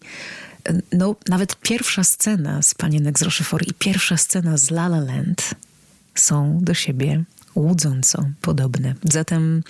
no, 0.92 1.16
nawet 1.28 1.56
pierwsza 1.60 2.04
scena 2.04 2.62
z 2.62 2.74
Panienek 2.74 3.18
z 3.18 3.22
Rochefort 3.22 3.68
i 3.68 3.74
pierwsza 3.74 4.16
scena 4.16 4.56
z 4.56 4.70
La 4.70 4.86
La 4.86 5.00
Land 5.00 5.54
są 6.14 6.58
do 6.62 6.74
siebie 6.74 7.24
łudząco 7.54 8.24
podobne. 8.40 8.94
Zatem 9.04 9.62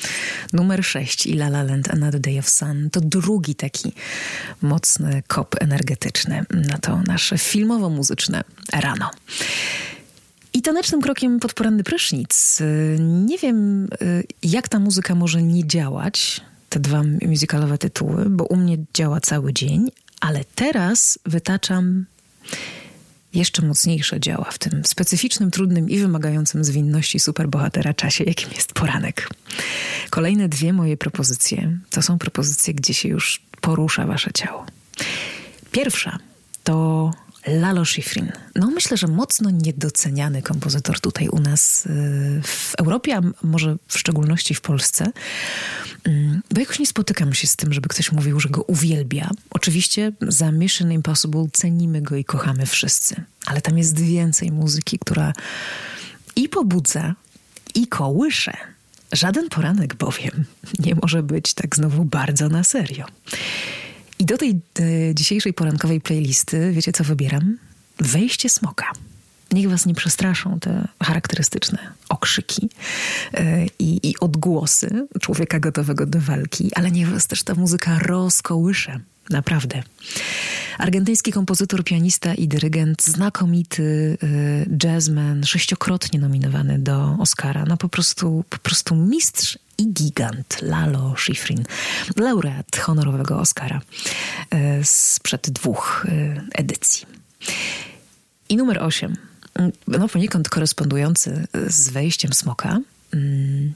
numer 0.52 0.84
6 0.84 1.26
i 1.26 1.32
La 1.32 1.46
La 1.46 1.62
Land 1.62 1.90
Another 1.90 2.20
Day 2.20 2.38
of 2.38 2.48
Sun 2.48 2.90
to 2.90 3.00
drugi 3.00 3.54
taki 3.54 3.92
mocny 4.62 5.22
kop 5.26 5.56
energetyczny 5.60 6.44
na 6.50 6.78
to 6.78 7.02
nasze 7.06 7.38
filmowo-muzyczne 7.38 8.44
rano. 8.72 9.10
I 10.54 10.62
tanecznym 10.62 11.02
krokiem 11.02 11.40
pod 11.40 11.54
poranny 11.54 11.84
prysznic. 11.84 12.62
Nie 12.98 13.38
wiem, 13.38 13.88
jak 14.42 14.68
ta 14.68 14.78
muzyka 14.78 15.14
może 15.14 15.42
nie 15.42 15.66
działać, 15.66 16.40
te 16.68 16.80
dwa 16.80 17.02
muzykalowe 17.26 17.78
tytuły, 17.78 18.30
bo 18.30 18.44
u 18.44 18.56
mnie 18.56 18.78
działa 18.94 19.20
cały 19.20 19.52
dzień, 19.52 19.90
ale 20.20 20.44
teraz 20.54 21.18
wytaczam 21.26 22.04
jeszcze 23.34 23.62
mocniejsze 23.62 24.20
działa 24.20 24.50
w 24.50 24.58
tym 24.58 24.82
specyficznym, 24.84 25.50
trudnym 25.50 25.90
i 25.90 25.98
wymagającym 25.98 26.64
zwinności 26.64 27.20
superbohatera 27.20 27.94
czasie, 27.94 28.24
jakim 28.24 28.50
jest 28.54 28.72
poranek. 28.72 29.28
Kolejne 30.10 30.48
dwie 30.48 30.72
moje 30.72 30.96
propozycje 30.96 31.78
to 31.90 32.02
są 32.02 32.18
propozycje, 32.18 32.74
gdzie 32.74 32.94
się 32.94 33.08
już 33.08 33.42
porusza 33.60 34.06
wasze 34.06 34.30
ciało. 34.32 34.66
Pierwsza 35.72 36.18
to 36.64 37.10
Lalo 37.46 37.84
Schifrin. 37.84 38.32
No 38.54 38.70
myślę, 38.70 38.96
że 38.96 39.06
mocno 39.06 39.50
niedoceniany 39.50 40.42
kompozytor 40.42 41.00
tutaj 41.00 41.28
u 41.28 41.40
nas 41.40 41.86
y, 41.86 41.90
w 42.44 42.74
Europie, 42.78 43.16
a 43.16 43.20
może 43.42 43.76
w 43.88 43.98
szczególności 43.98 44.54
w 44.54 44.60
Polsce, 44.60 45.12
mm, 46.04 46.42
bo 46.50 46.60
jakoś 46.60 46.78
nie 46.78 46.86
spotykam 46.86 47.34
się 47.34 47.46
z 47.46 47.56
tym, 47.56 47.72
żeby 47.72 47.88
ktoś 47.88 48.12
mówił, 48.12 48.40
że 48.40 48.48
go 48.48 48.62
uwielbia. 48.62 49.30
Oczywiście 49.50 50.12
za 50.20 50.52
Mission 50.52 50.92
Impossible 50.92 51.46
cenimy 51.52 52.02
go 52.02 52.16
i 52.16 52.24
kochamy 52.24 52.66
wszyscy, 52.66 53.16
ale 53.46 53.60
tam 53.60 53.78
jest 53.78 54.00
więcej 54.00 54.52
muzyki, 54.52 54.98
która 54.98 55.32
i 56.36 56.48
pobudza, 56.48 57.14
i 57.74 57.86
kołysze. 57.86 58.52
Żaden 59.12 59.48
poranek 59.48 59.94
bowiem 59.94 60.44
nie 60.86 60.94
może 60.94 61.22
być 61.22 61.54
tak 61.54 61.76
znowu 61.76 62.04
bardzo 62.04 62.48
na 62.48 62.64
serio. 62.64 63.06
I 64.22 64.26
do 64.26 64.38
tej 64.38 64.50
e, 64.50 65.14
dzisiejszej 65.14 65.52
porankowej 65.52 66.00
playlisty, 66.00 66.72
wiecie 66.72 66.92
co 66.92 67.04
wybieram? 67.04 67.58
Wejście 67.98 68.48
smoka. 68.48 68.92
Niech 69.52 69.70
was 69.70 69.86
nie 69.86 69.94
przestraszą 69.94 70.60
te 70.60 70.88
charakterystyczne 71.02 71.78
okrzyki 72.08 72.68
e, 73.34 73.66
i, 73.78 74.10
i 74.10 74.18
odgłosy 74.20 75.06
człowieka 75.20 75.60
gotowego 75.60 76.06
do 76.06 76.20
walki, 76.20 76.70
ale 76.74 76.90
niech 76.90 77.08
was 77.08 77.26
też 77.26 77.42
ta 77.42 77.54
muzyka 77.54 77.98
rozkołysze. 77.98 79.00
Naprawdę. 79.30 79.82
Argentyński 80.78 81.32
kompozytor, 81.32 81.84
pianista 81.84 82.34
i 82.34 82.48
dyrygent, 82.48 83.02
znakomity 83.02 83.82
y, 83.82 84.18
jazzman, 84.84 85.44
sześciokrotnie 85.44 86.20
nominowany 86.20 86.78
do 86.78 87.16
Oscara. 87.20 87.64
No 87.68 87.76
po 87.76 87.88
prostu, 87.88 88.44
po 88.50 88.58
prostu 88.58 88.96
mistrz 88.96 89.58
i 89.82 89.92
gigant 89.92 90.62
Lalo 90.62 91.14
Schifrin, 91.16 91.64
laureat 92.16 92.76
honorowego 92.76 93.40
Oscara 93.40 93.80
y, 94.54 94.84
sprzed 94.84 95.50
dwóch 95.50 96.04
y, 96.08 96.40
edycji. 96.54 97.06
I 98.48 98.56
numer 98.56 98.82
osiem, 98.82 99.16
no 99.88 100.08
poniekąd 100.08 100.48
korespondujący 100.48 101.46
z 101.66 101.88
wejściem 101.88 102.32
smoka, 102.32 102.80
mm, 103.14 103.72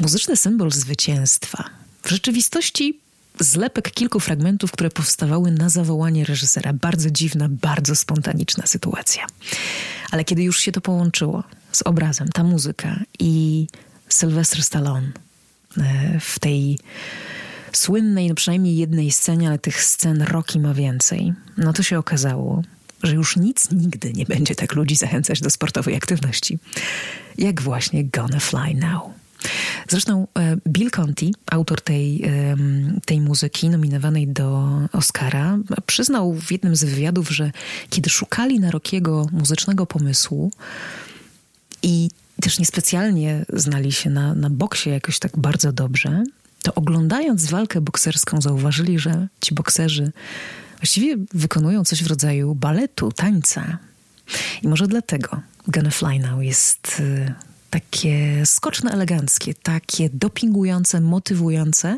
muzyczny 0.00 0.36
symbol 0.36 0.70
zwycięstwa. 0.70 1.64
W 2.02 2.10
rzeczywistości 2.10 3.00
zlepek 3.40 3.90
kilku 3.90 4.20
fragmentów, 4.20 4.72
które 4.72 4.90
powstawały 4.90 5.50
na 5.50 5.68
zawołanie 5.68 6.24
reżysera. 6.24 6.72
Bardzo 6.72 7.10
dziwna, 7.10 7.48
bardzo 7.48 7.96
spontaniczna 7.96 8.66
sytuacja. 8.66 9.26
Ale 10.10 10.24
kiedy 10.24 10.42
już 10.42 10.60
się 10.60 10.72
to 10.72 10.80
połączyło 10.80 11.44
z 11.72 11.82
obrazem, 11.82 12.28
ta 12.28 12.42
muzyka 12.42 13.00
i 13.18 13.66
Sylvester 14.14 14.62
Stallone 14.62 15.12
e, 15.78 16.20
w 16.20 16.38
tej 16.38 16.78
słynnej, 17.72 18.28
no 18.28 18.34
przynajmniej 18.34 18.76
jednej 18.76 19.10
scenie, 19.10 19.48
ale 19.48 19.58
tych 19.58 19.84
scen 19.84 20.22
Rocky 20.22 20.60
ma 20.60 20.74
więcej, 20.74 21.32
no 21.56 21.72
to 21.72 21.82
się 21.82 21.98
okazało, 21.98 22.62
że 23.02 23.14
już 23.14 23.36
nic 23.36 23.70
nigdy 23.70 24.12
nie 24.12 24.24
będzie 24.24 24.54
tak 24.54 24.74
ludzi 24.74 24.96
zachęcać 24.96 25.40
do 25.40 25.50
sportowej 25.50 25.96
aktywności, 25.96 26.58
jak 27.38 27.62
właśnie 27.62 28.04
Gonna 28.04 28.40
Fly 28.40 28.74
Now. 28.74 29.02
Zresztą 29.88 30.26
e, 30.38 30.56
Bill 30.68 30.90
Conti, 30.90 31.34
autor 31.50 31.80
tej, 31.80 32.22
tej 33.04 33.20
muzyki 33.20 33.68
nominowanej 33.68 34.28
do 34.28 34.70
Oscara, 34.92 35.58
przyznał 35.86 36.34
w 36.34 36.52
jednym 36.52 36.76
z 36.76 36.84
wywiadów, 36.84 37.30
że 37.30 37.50
kiedy 37.90 38.10
szukali 38.10 38.60
na 38.60 38.70
Rockiego 38.70 39.26
muzycznego 39.32 39.86
pomysłu 39.86 40.50
i 41.82 42.08
też 42.40 42.58
niespecjalnie 42.58 43.44
znali 43.52 43.92
się 43.92 44.10
na, 44.10 44.34
na 44.34 44.50
boksie 44.50 44.90
jakoś 44.90 45.18
tak 45.18 45.38
bardzo 45.38 45.72
dobrze, 45.72 46.24
to 46.62 46.74
oglądając 46.74 47.46
walkę 47.46 47.80
bokserską 47.80 48.40
zauważyli, 48.40 48.98
że 48.98 49.28
ci 49.40 49.54
bokserzy 49.54 50.12
właściwie 50.76 51.16
wykonują 51.34 51.84
coś 51.84 52.02
w 52.04 52.06
rodzaju 52.06 52.54
baletu, 52.54 53.12
tańca. 53.12 53.78
I 54.62 54.68
może 54.68 54.86
dlatego 54.86 55.40
Gonna 55.68 55.90
Fly 55.90 56.18
Now 56.18 56.42
jest 56.42 57.00
y, 57.00 57.34
takie 57.70 58.46
skoczne, 58.46 58.90
eleganckie, 58.90 59.54
takie 59.54 60.10
dopingujące, 60.10 61.00
motywujące. 61.00 61.96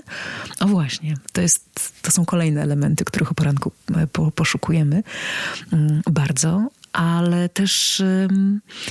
O 0.60 0.66
właśnie, 0.66 1.16
to, 1.32 1.40
jest, 1.40 1.92
to 2.02 2.10
są 2.10 2.24
kolejne 2.24 2.62
elementy, 2.62 3.04
których 3.04 3.30
o 3.30 3.34
poranku 3.34 3.72
e, 3.96 4.06
po, 4.06 4.30
poszukujemy 4.30 5.02
mm, 5.72 6.02
bardzo, 6.10 6.68
ale 6.92 7.48
też 7.48 8.02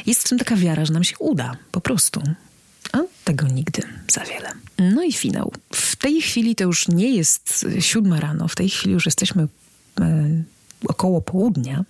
jest 0.05 0.23
w 0.23 0.29
tym 0.29 0.37
taka 0.37 0.55
wiara, 0.55 0.85
że 0.85 0.93
nam 0.93 1.03
się 1.03 1.15
uda, 1.19 1.57
po 1.71 1.81
prostu. 1.81 2.21
A 2.91 2.97
tego 3.23 3.47
nigdy 3.47 3.81
za 4.11 4.23
wiele. 4.23 4.51
No 4.95 5.03
i 5.03 5.13
finał. 5.13 5.53
W 5.73 5.95
tej 5.95 6.21
chwili 6.21 6.55
to 6.55 6.63
już 6.63 6.87
nie 6.87 7.15
jest 7.15 7.65
siódma 7.79 8.19
rano, 8.19 8.47
w 8.47 8.55
tej 8.55 8.69
chwili 8.69 8.93
już 8.93 9.05
jesteśmy 9.05 9.47
e, 10.01 10.29
około 10.87 11.21
południa, 11.21 11.85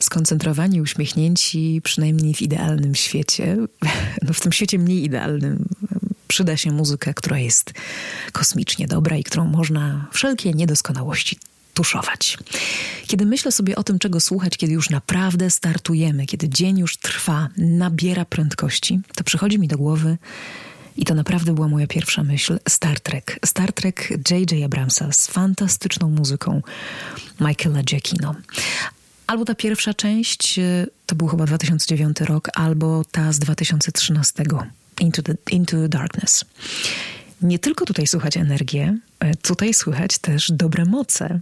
skoncentrowani, 0.00 0.80
uśmiechnięci, 0.80 1.80
przynajmniej 1.84 2.34
w 2.34 2.42
idealnym 2.42 2.94
świecie, 2.94 3.56
no 4.26 4.32
w 4.32 4.40
tym 4.40 4.52
świecie 4.52 4.78
mniej 4.78 5.04
idealnym, 5.04 5.64
przyda 6.28 6.56
się 6.56 6.72
muzyka, 6.72 7.14
która 7.14 7.38
jest 7.38 7.72
kosmicznie 8.32 8.86
dobra 8.86 9.16
i 9.16 9.24
którą 9.24 9.44
można 9.44 10.06
wszelkie 10.12 10.52
niedoskonałości 10.52 11.38
tuszować. 11.78 12.38
Kiedy 13.06 13.26
myślę 13.26 13.52
sobie 13.52 13.76
o 13.76 13.82
tym, 13.84 13.98
czego 13.98 14.20
słuchać, 14.20 14.56
kiedy 14.56 14.72
już 14.72 14.90
naprawdę 14.90 15.50
startujemy, 15.50 16.26
kiedy 16.26 16.48
dzień 16.48 16.78
już 16.78 16.96
trwa, 16.96 17.48
nabiera 17.56 18.24
prędkości, 18.24 19.00
to 19.14 19.24
przychodzi 19.24 19.58
mi 19.58 19.68
do 19.68 19.78
głowy 19.78 20.18
i 20.96 21.04
to 21.04 21.14
naprawdę 21.14 21.54
była 21.54 21.68
moja 21.68 21.86
pierwsza 21.86 22.24
myśl. 22.24 22.58
Star 22.68 23.00
Trek. 23.00 23.38
Star 23.46 23.72
Trek 23.72 24.08
J.J. 24.30 24.64
Abramsa 24.64 25.12
z 25.12 25.26
fantastyczną 25.26 26.10
muzyką 26.10 26.62
Michaela 27.40 27.82
Giacchino. 27.82 28.34
Albo 29.26 29.44
ta 29.44 29.54
pierwsza 29.54 29.94
część, 29.94 30.58
y, 30.58 30.86
to 31.06 31.14
był 31.14 31.26
chyba 31.28 31.46
2009 31.46 32.20
rok, 32.20 32.48
albo 32.54 33.04
ta 33.10 33.32
z 33.32 33.38
2013, 33.38 34.44
Into 35.00 35.22
the, 35.22 35.34
Into 35.50 35.88
Darkness. 35.88 36.44
Nie 37.42 37.58
tylko 37.58 37.84
tutaj 37.84 38.06
słychać 38.06 38.36
energię, 38.36 38.98
y, 39.24 39.36
tutaj 39.36 39.74
słychać 39.74 40.18
też 40.18 40.52
dobre 40.52 40.84
moce. 40.84 41.40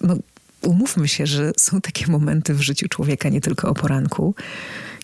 No, 0.00 0.16
umówmy 0.62 1.08
się, 1.08 1.26
że 1.26 1.52
są 1.56 1.80
takie 1.80 2.06
momenty 2.06 2.54
w 2.54 2.60
życiu 2.60 2.88
człowieka, 2.88 3.28
nie 3.28 3.40
tylko 3.40 3.68
o 3.68 3.74
poranku, 3.74 4.34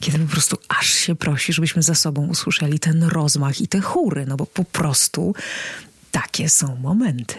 kiedy 0.01 0.19
po 0.19 0.33
prostu 0.33 0.57
aż 0.69 0.87
się 0.87 1.15
prosi, 1.15 1.53
żebyśmy 1.53 1.83
za 1.83 1.95
sobą 1.95 2.27
usłyszeli 2.27 2.79
ten 2.79 3.05
rozmach 3.05 3.61
i 3.61 3.69
te 3.69 3.81
chóry, 3.81 4.27
no 4.27 4.37
bo 4.37 4.47
po 4.47 4.65
prostu 4.65 5.35
takie 6.11 6.49
są 6.49 6.77
momenty. 6.77 7.35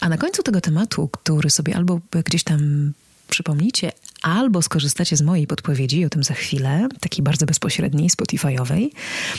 A 0.00 0.08
na 0.08 0.18
końcu 0.18 0.42
tego 0.42 0.60
tematu, 0.60 1.08
który 1.08 1.50
sobie 1.50 1.76
albo 1.76 2.00
gdzieś 2.24 2.44
tam 2.44 2.92
przypomnicie, 3.28 3.92
albo 4.22 4.62
skorzystacie 4.62 5.16
z 5.16 5.22
mojej 5.22 5.46
podpowiedzi, 5.46 6.04
o 6.04 6.08
tym 6.08 6.24
za 6.24 6.34
chwilę, 6.34 6.88
takiej 7.00 7.22
bardzo 7.22 7.46
bezpośredniej, 7.46 8.08
Spotify'owej. 8.08 8.88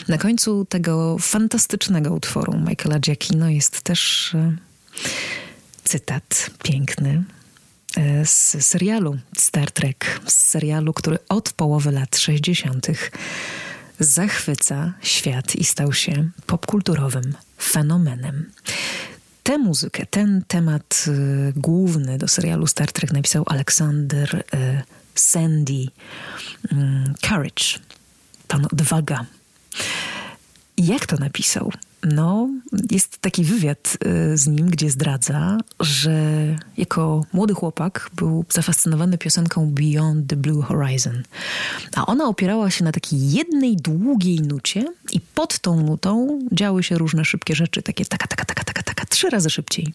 Na 0.08 0.18
końcu 0.18 0.66
tego 0.66 1.18
fantastycznego 1.20 2.14
utworu 2.14 2.60
Michaela 2.70 3.00
Giacchino 3.00 3.50
jest 3.50 3.82
też 3.82 4.34
e, 4.36 4.58
cytat 5.84 6.50
piękny 6.64 7.24
z 8.26 8.66
serialu 8.66 9.18
Star 9.38 9.72
Trek, 9.72 10.20
z 10.26 10.34
serialu, 10.34 10.94
który 10.94 11.18
od 11.30 11.54
połowy 11.54 11.92
lat 11.92 12.18
60. 12.18 12.88
zachwyca 14.00 14.94
świat 15.02 15.56
i 15.56 15.64
stał 15.64 15.94
się 15.94 16.30
popkulturowym 16.46 17.36
fenomenem. 17.62 18.52
Tę 19.44 19.58
muzykę, 19.58 20.06
ten 20.06 20.44
temat 20.48 21.06
y, 21.08 21.54
główny 21.56 22.18
do 22.18 22.28
serialu 22.28 22.68
Star 22.68 22.92
Trek 22.92 23.12
napisał 23.12 23.44
Aleksander 23.48 24.36
y, 24.36 24.82
Sandy 25.16 25.74
y, 25.74 25.88
Courage, 27.22 27.80
pan 28.48 28.66
odwaga. 28.66 29.26
Jak 30.78 31.06
to 31.06 31.16
napisał? 31.16 31.72
No, 32.04 32.50
jest 32.92 33.18
taki 33.18 33.44
wywiad 33.44 33.98
y, 34.34 34.38
z 34.38 34.48
nim, 34.48 34.66
gdzie 34.70 34.90
zdradza, 34.90 35.58
że 35.80 36.12
jako 36.78 37.26
młody 37.34 37.54
chłopak 37.54 38.10
był 38.14 38.46
zafascynowany 38.50 39.18
piosenką 39.18 39.72
Beyond 39.72 40.28
the 40.28 40.36
Blue 40.36 40.64
Horizon. 40.64 41.24
A 41.96 42.06
ona 42.06 42.26
opierała 42.26 42.70
się 42.72 42.84
na 42.84 42.92
takiej 42.92 43.32
jednej 43.32 43.78
długiej 43.78 44.40
nucie 44.42 44.94
i 45.12 45.20
pod 45.36 45.60
tą 45.60 45.82
nutą 45.82 46.40
działy 46.52 46.84
się 46.84 46.98
różne 46.98 47.26
szybkie 47.26 47.56
rzeczy, 47.56 47.82
takie 47.82 48.06
taka, 48.06 48.28
taka, 48.28 48.46
taka, 48.46 48.64
taka, 48.64 48.84
taka, 48.84 49.06
trzy 49.06 49.30
razy 49.30 49.50
szybciej. 49.50 49.94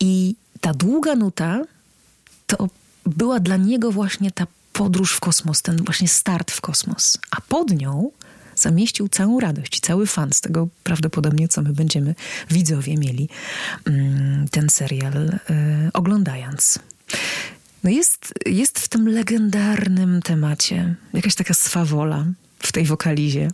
I 0.00 0.34
ta 0.60 0.74
długa 0.74 1.14
nuta 1.14 1.64
to 2.46 2.68
była 3.06 3.40
dla 3.40 3.56
niego 3.56 3.92
właśnie 3.92 4.30
ta 4.30 4.46
podróż 4.72 5.12
w 5.12 5.20
kosmos, 5.20 5.62
ten 5.62 5.76
właśnie 5.76 6.08
start 6.08 6.50
w 6.50 6.60
kosmos. 6.60 7.18
A 7.30 7.40
pod 7.40 7.70
nią 7.70 8.10
zamieścił 8.58 9.08
całą 9.08 9.40
radość, 9.40 9.80
cały 9.80 10.06
fan 10.06 10.32
z 10.32 10.40
tego 10.40 10.68
prawdopodobnie, 10.84 11.48
co 11.48 11.62
my 11.62 11.72
będziemy 11.72 12.14
widzowie 12.50 12.96
mieli 12.96 13.28
mm, 13.84 14.48
ten 14.48 14.70
serial 14.70 15.28
y, 15.28 15.38
oglądając. 15.92 16.78
No 17.84 17.90
jest, 17.90 18.34
jest 18.46 18.78
w 18.78 18.88
tym 18.88 19.08
legendarnym 19.08 20.22
temacie 20.22 20.94
jakaś 21.12 21.34
taka 21.34 21.54
swawola 21.54 22.26
w 22.58 22.72
tej 22.72 22.84
wokalizie. 22.84 23.50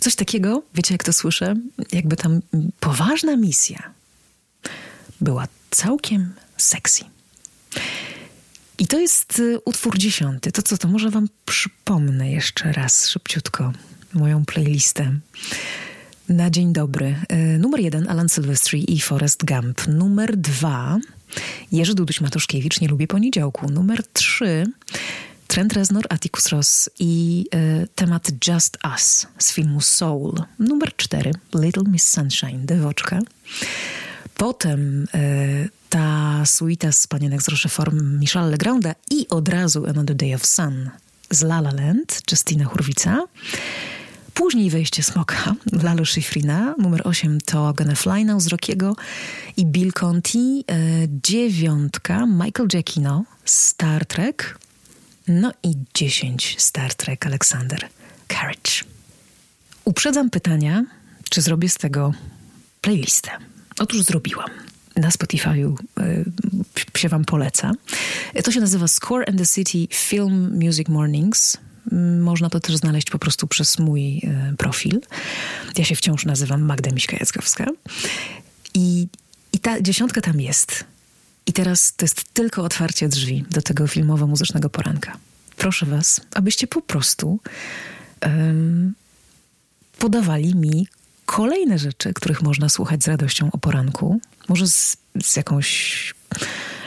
Coś 0.00 0.14
takiego, 0.14 0.62
wiecie 0.74 0.94
jak 0.94 1.04
to 1.04 1.12
słyszę? 1.12 1.54
Jakby 1.92 2.16
tam 2.16 2.40
poważna 2.80 3.36
misja 3.36 3.90
była 5.20 5.48
całkiem 5.70 6.34
sexy. 6.56 7.04
I 8.78 8.86
to 8.86 8.98
jest 8.98 9.38
y, 9.38 9.58
utwór 9.64 9.98
dziesiąty. 9.98 10.52
To 10.52 10.62
co, 10.62 10.78
to 10.78 10.88
może 10.88 11.10
wam 11.10 11.28
przypomnę 11.46 12.30
jeszcze 12.30 12.72
raz 12.72 13.08
szybciutko 13.08 13.72
moją 14.14 14.44
playlistę. 14.44 15.12
Na 16.28 16.50
dzień 16.50 16.72
dobry. 16.72 17.16
E, 17.28 17.36
numer 17.58 17.80
jeden 17.80 18.08
Alan 18.08 18.28
Silvestri 18.28 18.94
i 18.94 19.00
Forrest 19.00 19.44
Gump. 19.44 19.88
Numer 19.88 20.36
dwa 20.36 20.98
Jerzy 21.72 21.94
Duduś-Matuszkiewicz, 21.94 22.80
Nie 22.80 22.88
lubię 22.88 23.06
poniedziałku. 23.06 23.70
Numer 23.72 24.06
trzy 24.12 24.66
Trent 25.46 25.72
Reznor, 25.72 26.04
Atticus 26.08 26.48
Ross 26.48 26.90
i 26.98 27.44
e, 27.54 27.86
temat 27.94 28.30
Just 28.48 28.78
Us 28.92 29.26
z 29.38 29.52
filmu 29.52 29.80
Soul. 29.80 30.34
Numer 30.58 30.96
cztery 30.96 31.30
Little 31.54 31.82
Miss 31.86 32.08
Sunshine, 32.08 32.58
Dewoczka. 32.58 33.20
Potem 34.36 35.06
e, 35.14 35.68
ta 35.88 36.42
suita 36.46 36.92
z 36.92 37.06
panienek 37.06 37.42
z 37.42 37.48
Rocheform 37.48 38.18
Michelle 38.18 38.50
Legranda 38.50 38.94
i 39.10 39.28
od 39.28 39.48
razu 39.48 39.86
Another 39.86 40.16
Day 40.16 40.34
of 40.34 40.46
Sun 40.46 40.90
z 41.30 41.42
La 41.42 41.58
La 41.58 41.72
Land, 41.72 42.22
Justina 42.30 42.64
Hurwica. 42.64 43.26
Później 44.36 44.70
wejście 44.70 45.02
Smoka, 45.02 45.54
Lalo 45.82 46.04
Schifrina. 46.04 46.74
Numer 46.78 47.02
8 47.04 47.40
to 47.40 47.72
Gonna 47.72 47.94
Fly 47.94 48.24
Now 48.24 48.40
z 48.40 48.46
Rockiego 48.46 48.96
i 49.56 49.66
Bill 49.66 49.92
Conti. 49.92 50.64
E, 50.70 50.74
dziewiątka 51.22 52.26
Michael 52.26 52.68
Giacchino, 52.68 53.24
Star 53.44 54.06
Trek. 54.06 54.58
No 55.28 55.52
i 55.62 55.74
10 55.94 56.54
Star 56.58 56.94
Trek 56.94 57.26
Alexander 57.26 57.88
Carriage. 58.28 58.84
Uprzedzam 59.84 60.30
pytania, 60.30 60.84
czy 61.30 61.42
zrobię 61.42 61.68
z 61.68 61.74
tego 61.74 62.12
playlistę. 62.80 63.30
Otóż 63.78 64.02
zrobiłam. 64.02 64.50
Na 64.96 65.10
Spotify'u 65.10 65.74
y, 66.00 66.98
się 66.98 67.08
wam 67.08 67.24
poleca. 67.24 67.72
To 68.44 68.52
się 68.52 68.60
nazywa 68.60 68.88
Score 68.88 69.24
and 69.28 69.38
the 69.38 69.46
City 69.46 69.94
Film 69.94 70.58
Music 70.64 70.88
Mornings. 70.88 71.58
Można 72.20 72.50
to 72.50 72.60
też 72.60 72.76
znaleźć 72.76 73.10
po 73.10 73.18
prostu 73.18 73.46
przez 73.46 73.78
mój 73.78 74.18
e, 74.18 74.54
profil. 74.58 75.00
Ja 75.78 75.84
się 75.84 75.96
wciąż 75.96 76.24
nazywam 76.24 76.62
Magda 76.62 76.90
Miśka-Jackowska. 76.90 77.66
I, 78.74 79.08
I 79.52 79.58
ta 79.58 79.80
dziesiątka 79.80 80.20
tam 80.20 80.40
jest. 80.40 80.84
I 81.46 81.52
teraz 81.52 81.94
to 81.96 82.04
jest 82.04 82.34
tylko 82.34 82.64
otwarcie 82.64 83.08
drzwi 83.08 83.44
do 83.50 83.62
tego 83.62 83.86
filmowo-muzycznego 83.86 84.70
poranka. 84.70 85.16
Proszę 85.56 85.86
was, 85.86 86.20
abyście 86.34 86.66
po 86.66 86.82
prostu 86.82 87.40
um, 88.22 88.94
podawali 89.98 90.54
mi 90.54 90.88
kolejne 91.26 91.78
rzeczy, 91.78 92.14
których 92.14 92.42
można 92.42 92.68
słuchać 92.68 93.04
z 93.04 93.08
radością 93.08 93.52
o 93.52 93.58
poranku. 93.58 94.20
Może 94.48 94.68
z, 94.68 94.96
z 95.22 95.36
jakąś 95.36 96.14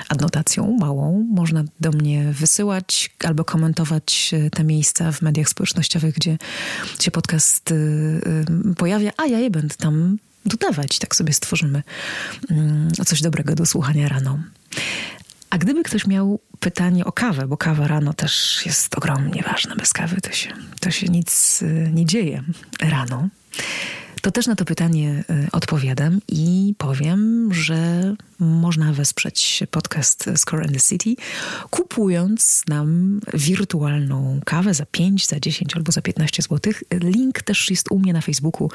adnotacją 0.09 0.77
małą. 0.79 1.27
Można 1.31 1.63
do 1.79 1.91
mnie 1.91 2.31
wysyłać 2.31 3.09
albo 3.23 3.43
komentować 3.45 4.31
e, 4.33 4.49
te 4.49 4.63
miejsca 4.63 5.11
w 5.11 5.21
mediach 5.21 5.49
społecznościowych, 5.49 6.15
gdzie 6.15 6.37
się 6.99 7.11
podcast 7.11 7.71
y, 7.71 7.75
y, 8.71 8.75
pojawia, 8.75 9.11
a 9.17 9.25
ja 9.25 9.39
je 9.39 9.49
będę 9.49 9.75
tam 9.75 10.17
dodawać. 10.45 10.99
Tak 10.99 11.15
sobie 11.15 11.33
stworzymy 11.33 11.83
mm, 12.49 12.91
coś 12.91 13.21
dobrego 13.21 13.55
do 13.55 13.65
słuchania 13.65 14.09
rano. 14.09 14.39
A 15.49 15.57
gdyby 15.57 15.83
ktoś 15.83 16.07
miał 16.07 16.39
pytanie 16.59 17.05
o 17.05 17.11
kawę, 17.11 17.47
bo 17.47 17.57
kawa 17.57 17.87
rano 17.87 18.13
też 18.13 18.61
jest 18.65 18.97
ogromnie 18.97 19.43
ważna, 19.43 19.75
bez 19.75 19.93
kawy 19.93 20.21
to 20.21 20.31
się, 20.31 20.53
to 20.79 20.91
się 20.91 21.07
nic 21.07 21.63
nie 21.93 22.05
dzieje 22.05 22.43
rano 22.81 23.29
to 24.21 24.31
też 24.31 24.47
na 24.47 24.55
to 24.55 24.65
pytanie 24.65 25.23
y, 25.29 25.51
odpowiadam 25.51 26.21
i 26.27 26.75
powiem, 26.77 27.49
że 27.53 28.15
można 28.39 28.93
wesprzeć 28.93 29.63
podcast 29.71 30.25
Score 30.35 30.63
and 30.63 30.73
the 30.73 30.79
City, 30.79 31.15
kupując 31.69 32.63
nam 32.67 33.19
wirtualną 33.33 34.39
kawę 34.45 34.73
za 34.73 34.85
5, 34.85 35.27
za 35.27 35.39
10 35.39 35.75
albo 35.75 35.91
za 35.91 36.01
15 36.01 36.43
zł. 36.43 36.73
Link 36.91 37.41
też 37.41 37.69
jest 37.69 37.91
u 37.91 37.99
mnie 37.99 38.13
na 38.13 38.21
Facebooku 38.21 38.71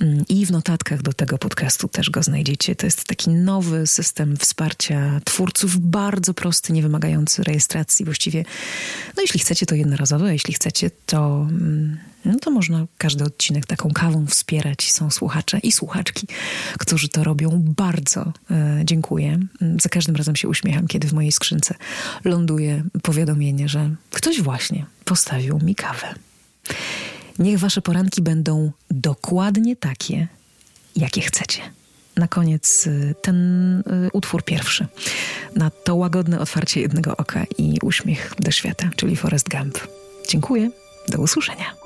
mm, 0.00 0.24
i 0.28 0.46
w 0.46 0.50
notatkach 0.50 1.02
do 1.02 1.12
tego 1.12 1.38
podcastu 1.38 1.88
też 1.88 2.10
go 2.10 2.22
znajdziecie. 2.22 2.76
To 2.76 2.86
jest 2.86 3.04
taki 3.04 3.30
nowy 3.30 3.86
system 3.86 4.36
wsparcia 4.36 5.20
twórców, 5.24 5.78
bardzo 5.78 6.34
prosty, 6.34 6.72
nie 6.72 6.82
wymagający 6.82 7.44
rejestracji. 7.44 8.04
Właściwie, 8.04 8.44
no 9.16 9.22
jeśli 9.22 9.40
chcecie, 9.40 9.66
to 9.66 9.74
jednorazowe, 9.74 10.26
a 10.26 10.32
jeśli 10.32 10.54
chcecie, 10.54 10.90
to 11.06 11.46
mm, 11.50 12.11
no 12.24 12.38
to 12.38 12.50
można 12.50 12.86
każdy 12.98 13.24
odcinek 13.24 13.66
taką 13.66 13.90
kawą 13.90 14.26
wspierać. 14.26 14.92
Są 14.92 15.10
słuchacze 15.10 15.58
i 15.58 15.72
słuchaczki, 15.72 16.26
którzy 16.78 17.08
to 17.08 17.24
robią. 17.24 17.62
Bardzo 17.76 18.32
e, 18.50 18.80
dziękuję. 18.84 19.38
Za 19.82 19.88
każdym 19.88 20.16
razem 20.16 20.36
się 20.36 20.48
uśmiecham, 20.48 20.86
kiedy 20.86 21.08
w 21.08 21.12
mojej 21.12 21.32
skrzynce 21.32 21.74
ląduje 22.24 22.84
powiadomienie, 23.02 23.68
że 23.68 23.90
ktoś 24.10 24.42
właśnie 24.42 24.86
postawił 25.04 25.58
mi 25.58 25.74
kawę. 25.74 26.14
Niech 27.38 27.58
wasze 27.58 27.82
poranki 27.82 28.22
będą 28.22 28.72
dokładnie 28.90 29.76
takie, 29.76 30.28
jakie 30.96 31.20
chcecie. 31.20 31.62
Na 32.16 32.28
koniec 32.28 32.86
e, 32.86 33.14
ten 33.14 33.36
e, 33.80 33.82
utwór 34.12 34.44
pierwszy. 34.44 34.86
Na 35.56 35.70
to 35.70 35.94
łagodne 35.94 36.40
otwarcie 36.40 36.80
jednego 36.80 37.16
oka 37.16 37.44
i 37.58 37.78
uśmiech 37.82 38.34
do 38.38 38.50
świata, 38.50 38.90
czyli 38.96 39.16
Forest 39.16 39.48
Gump. 39.48 39.78
Dziękuję. 40.28 40.70
Do 41.08 41.18
usłyszenia. 41.18 41.81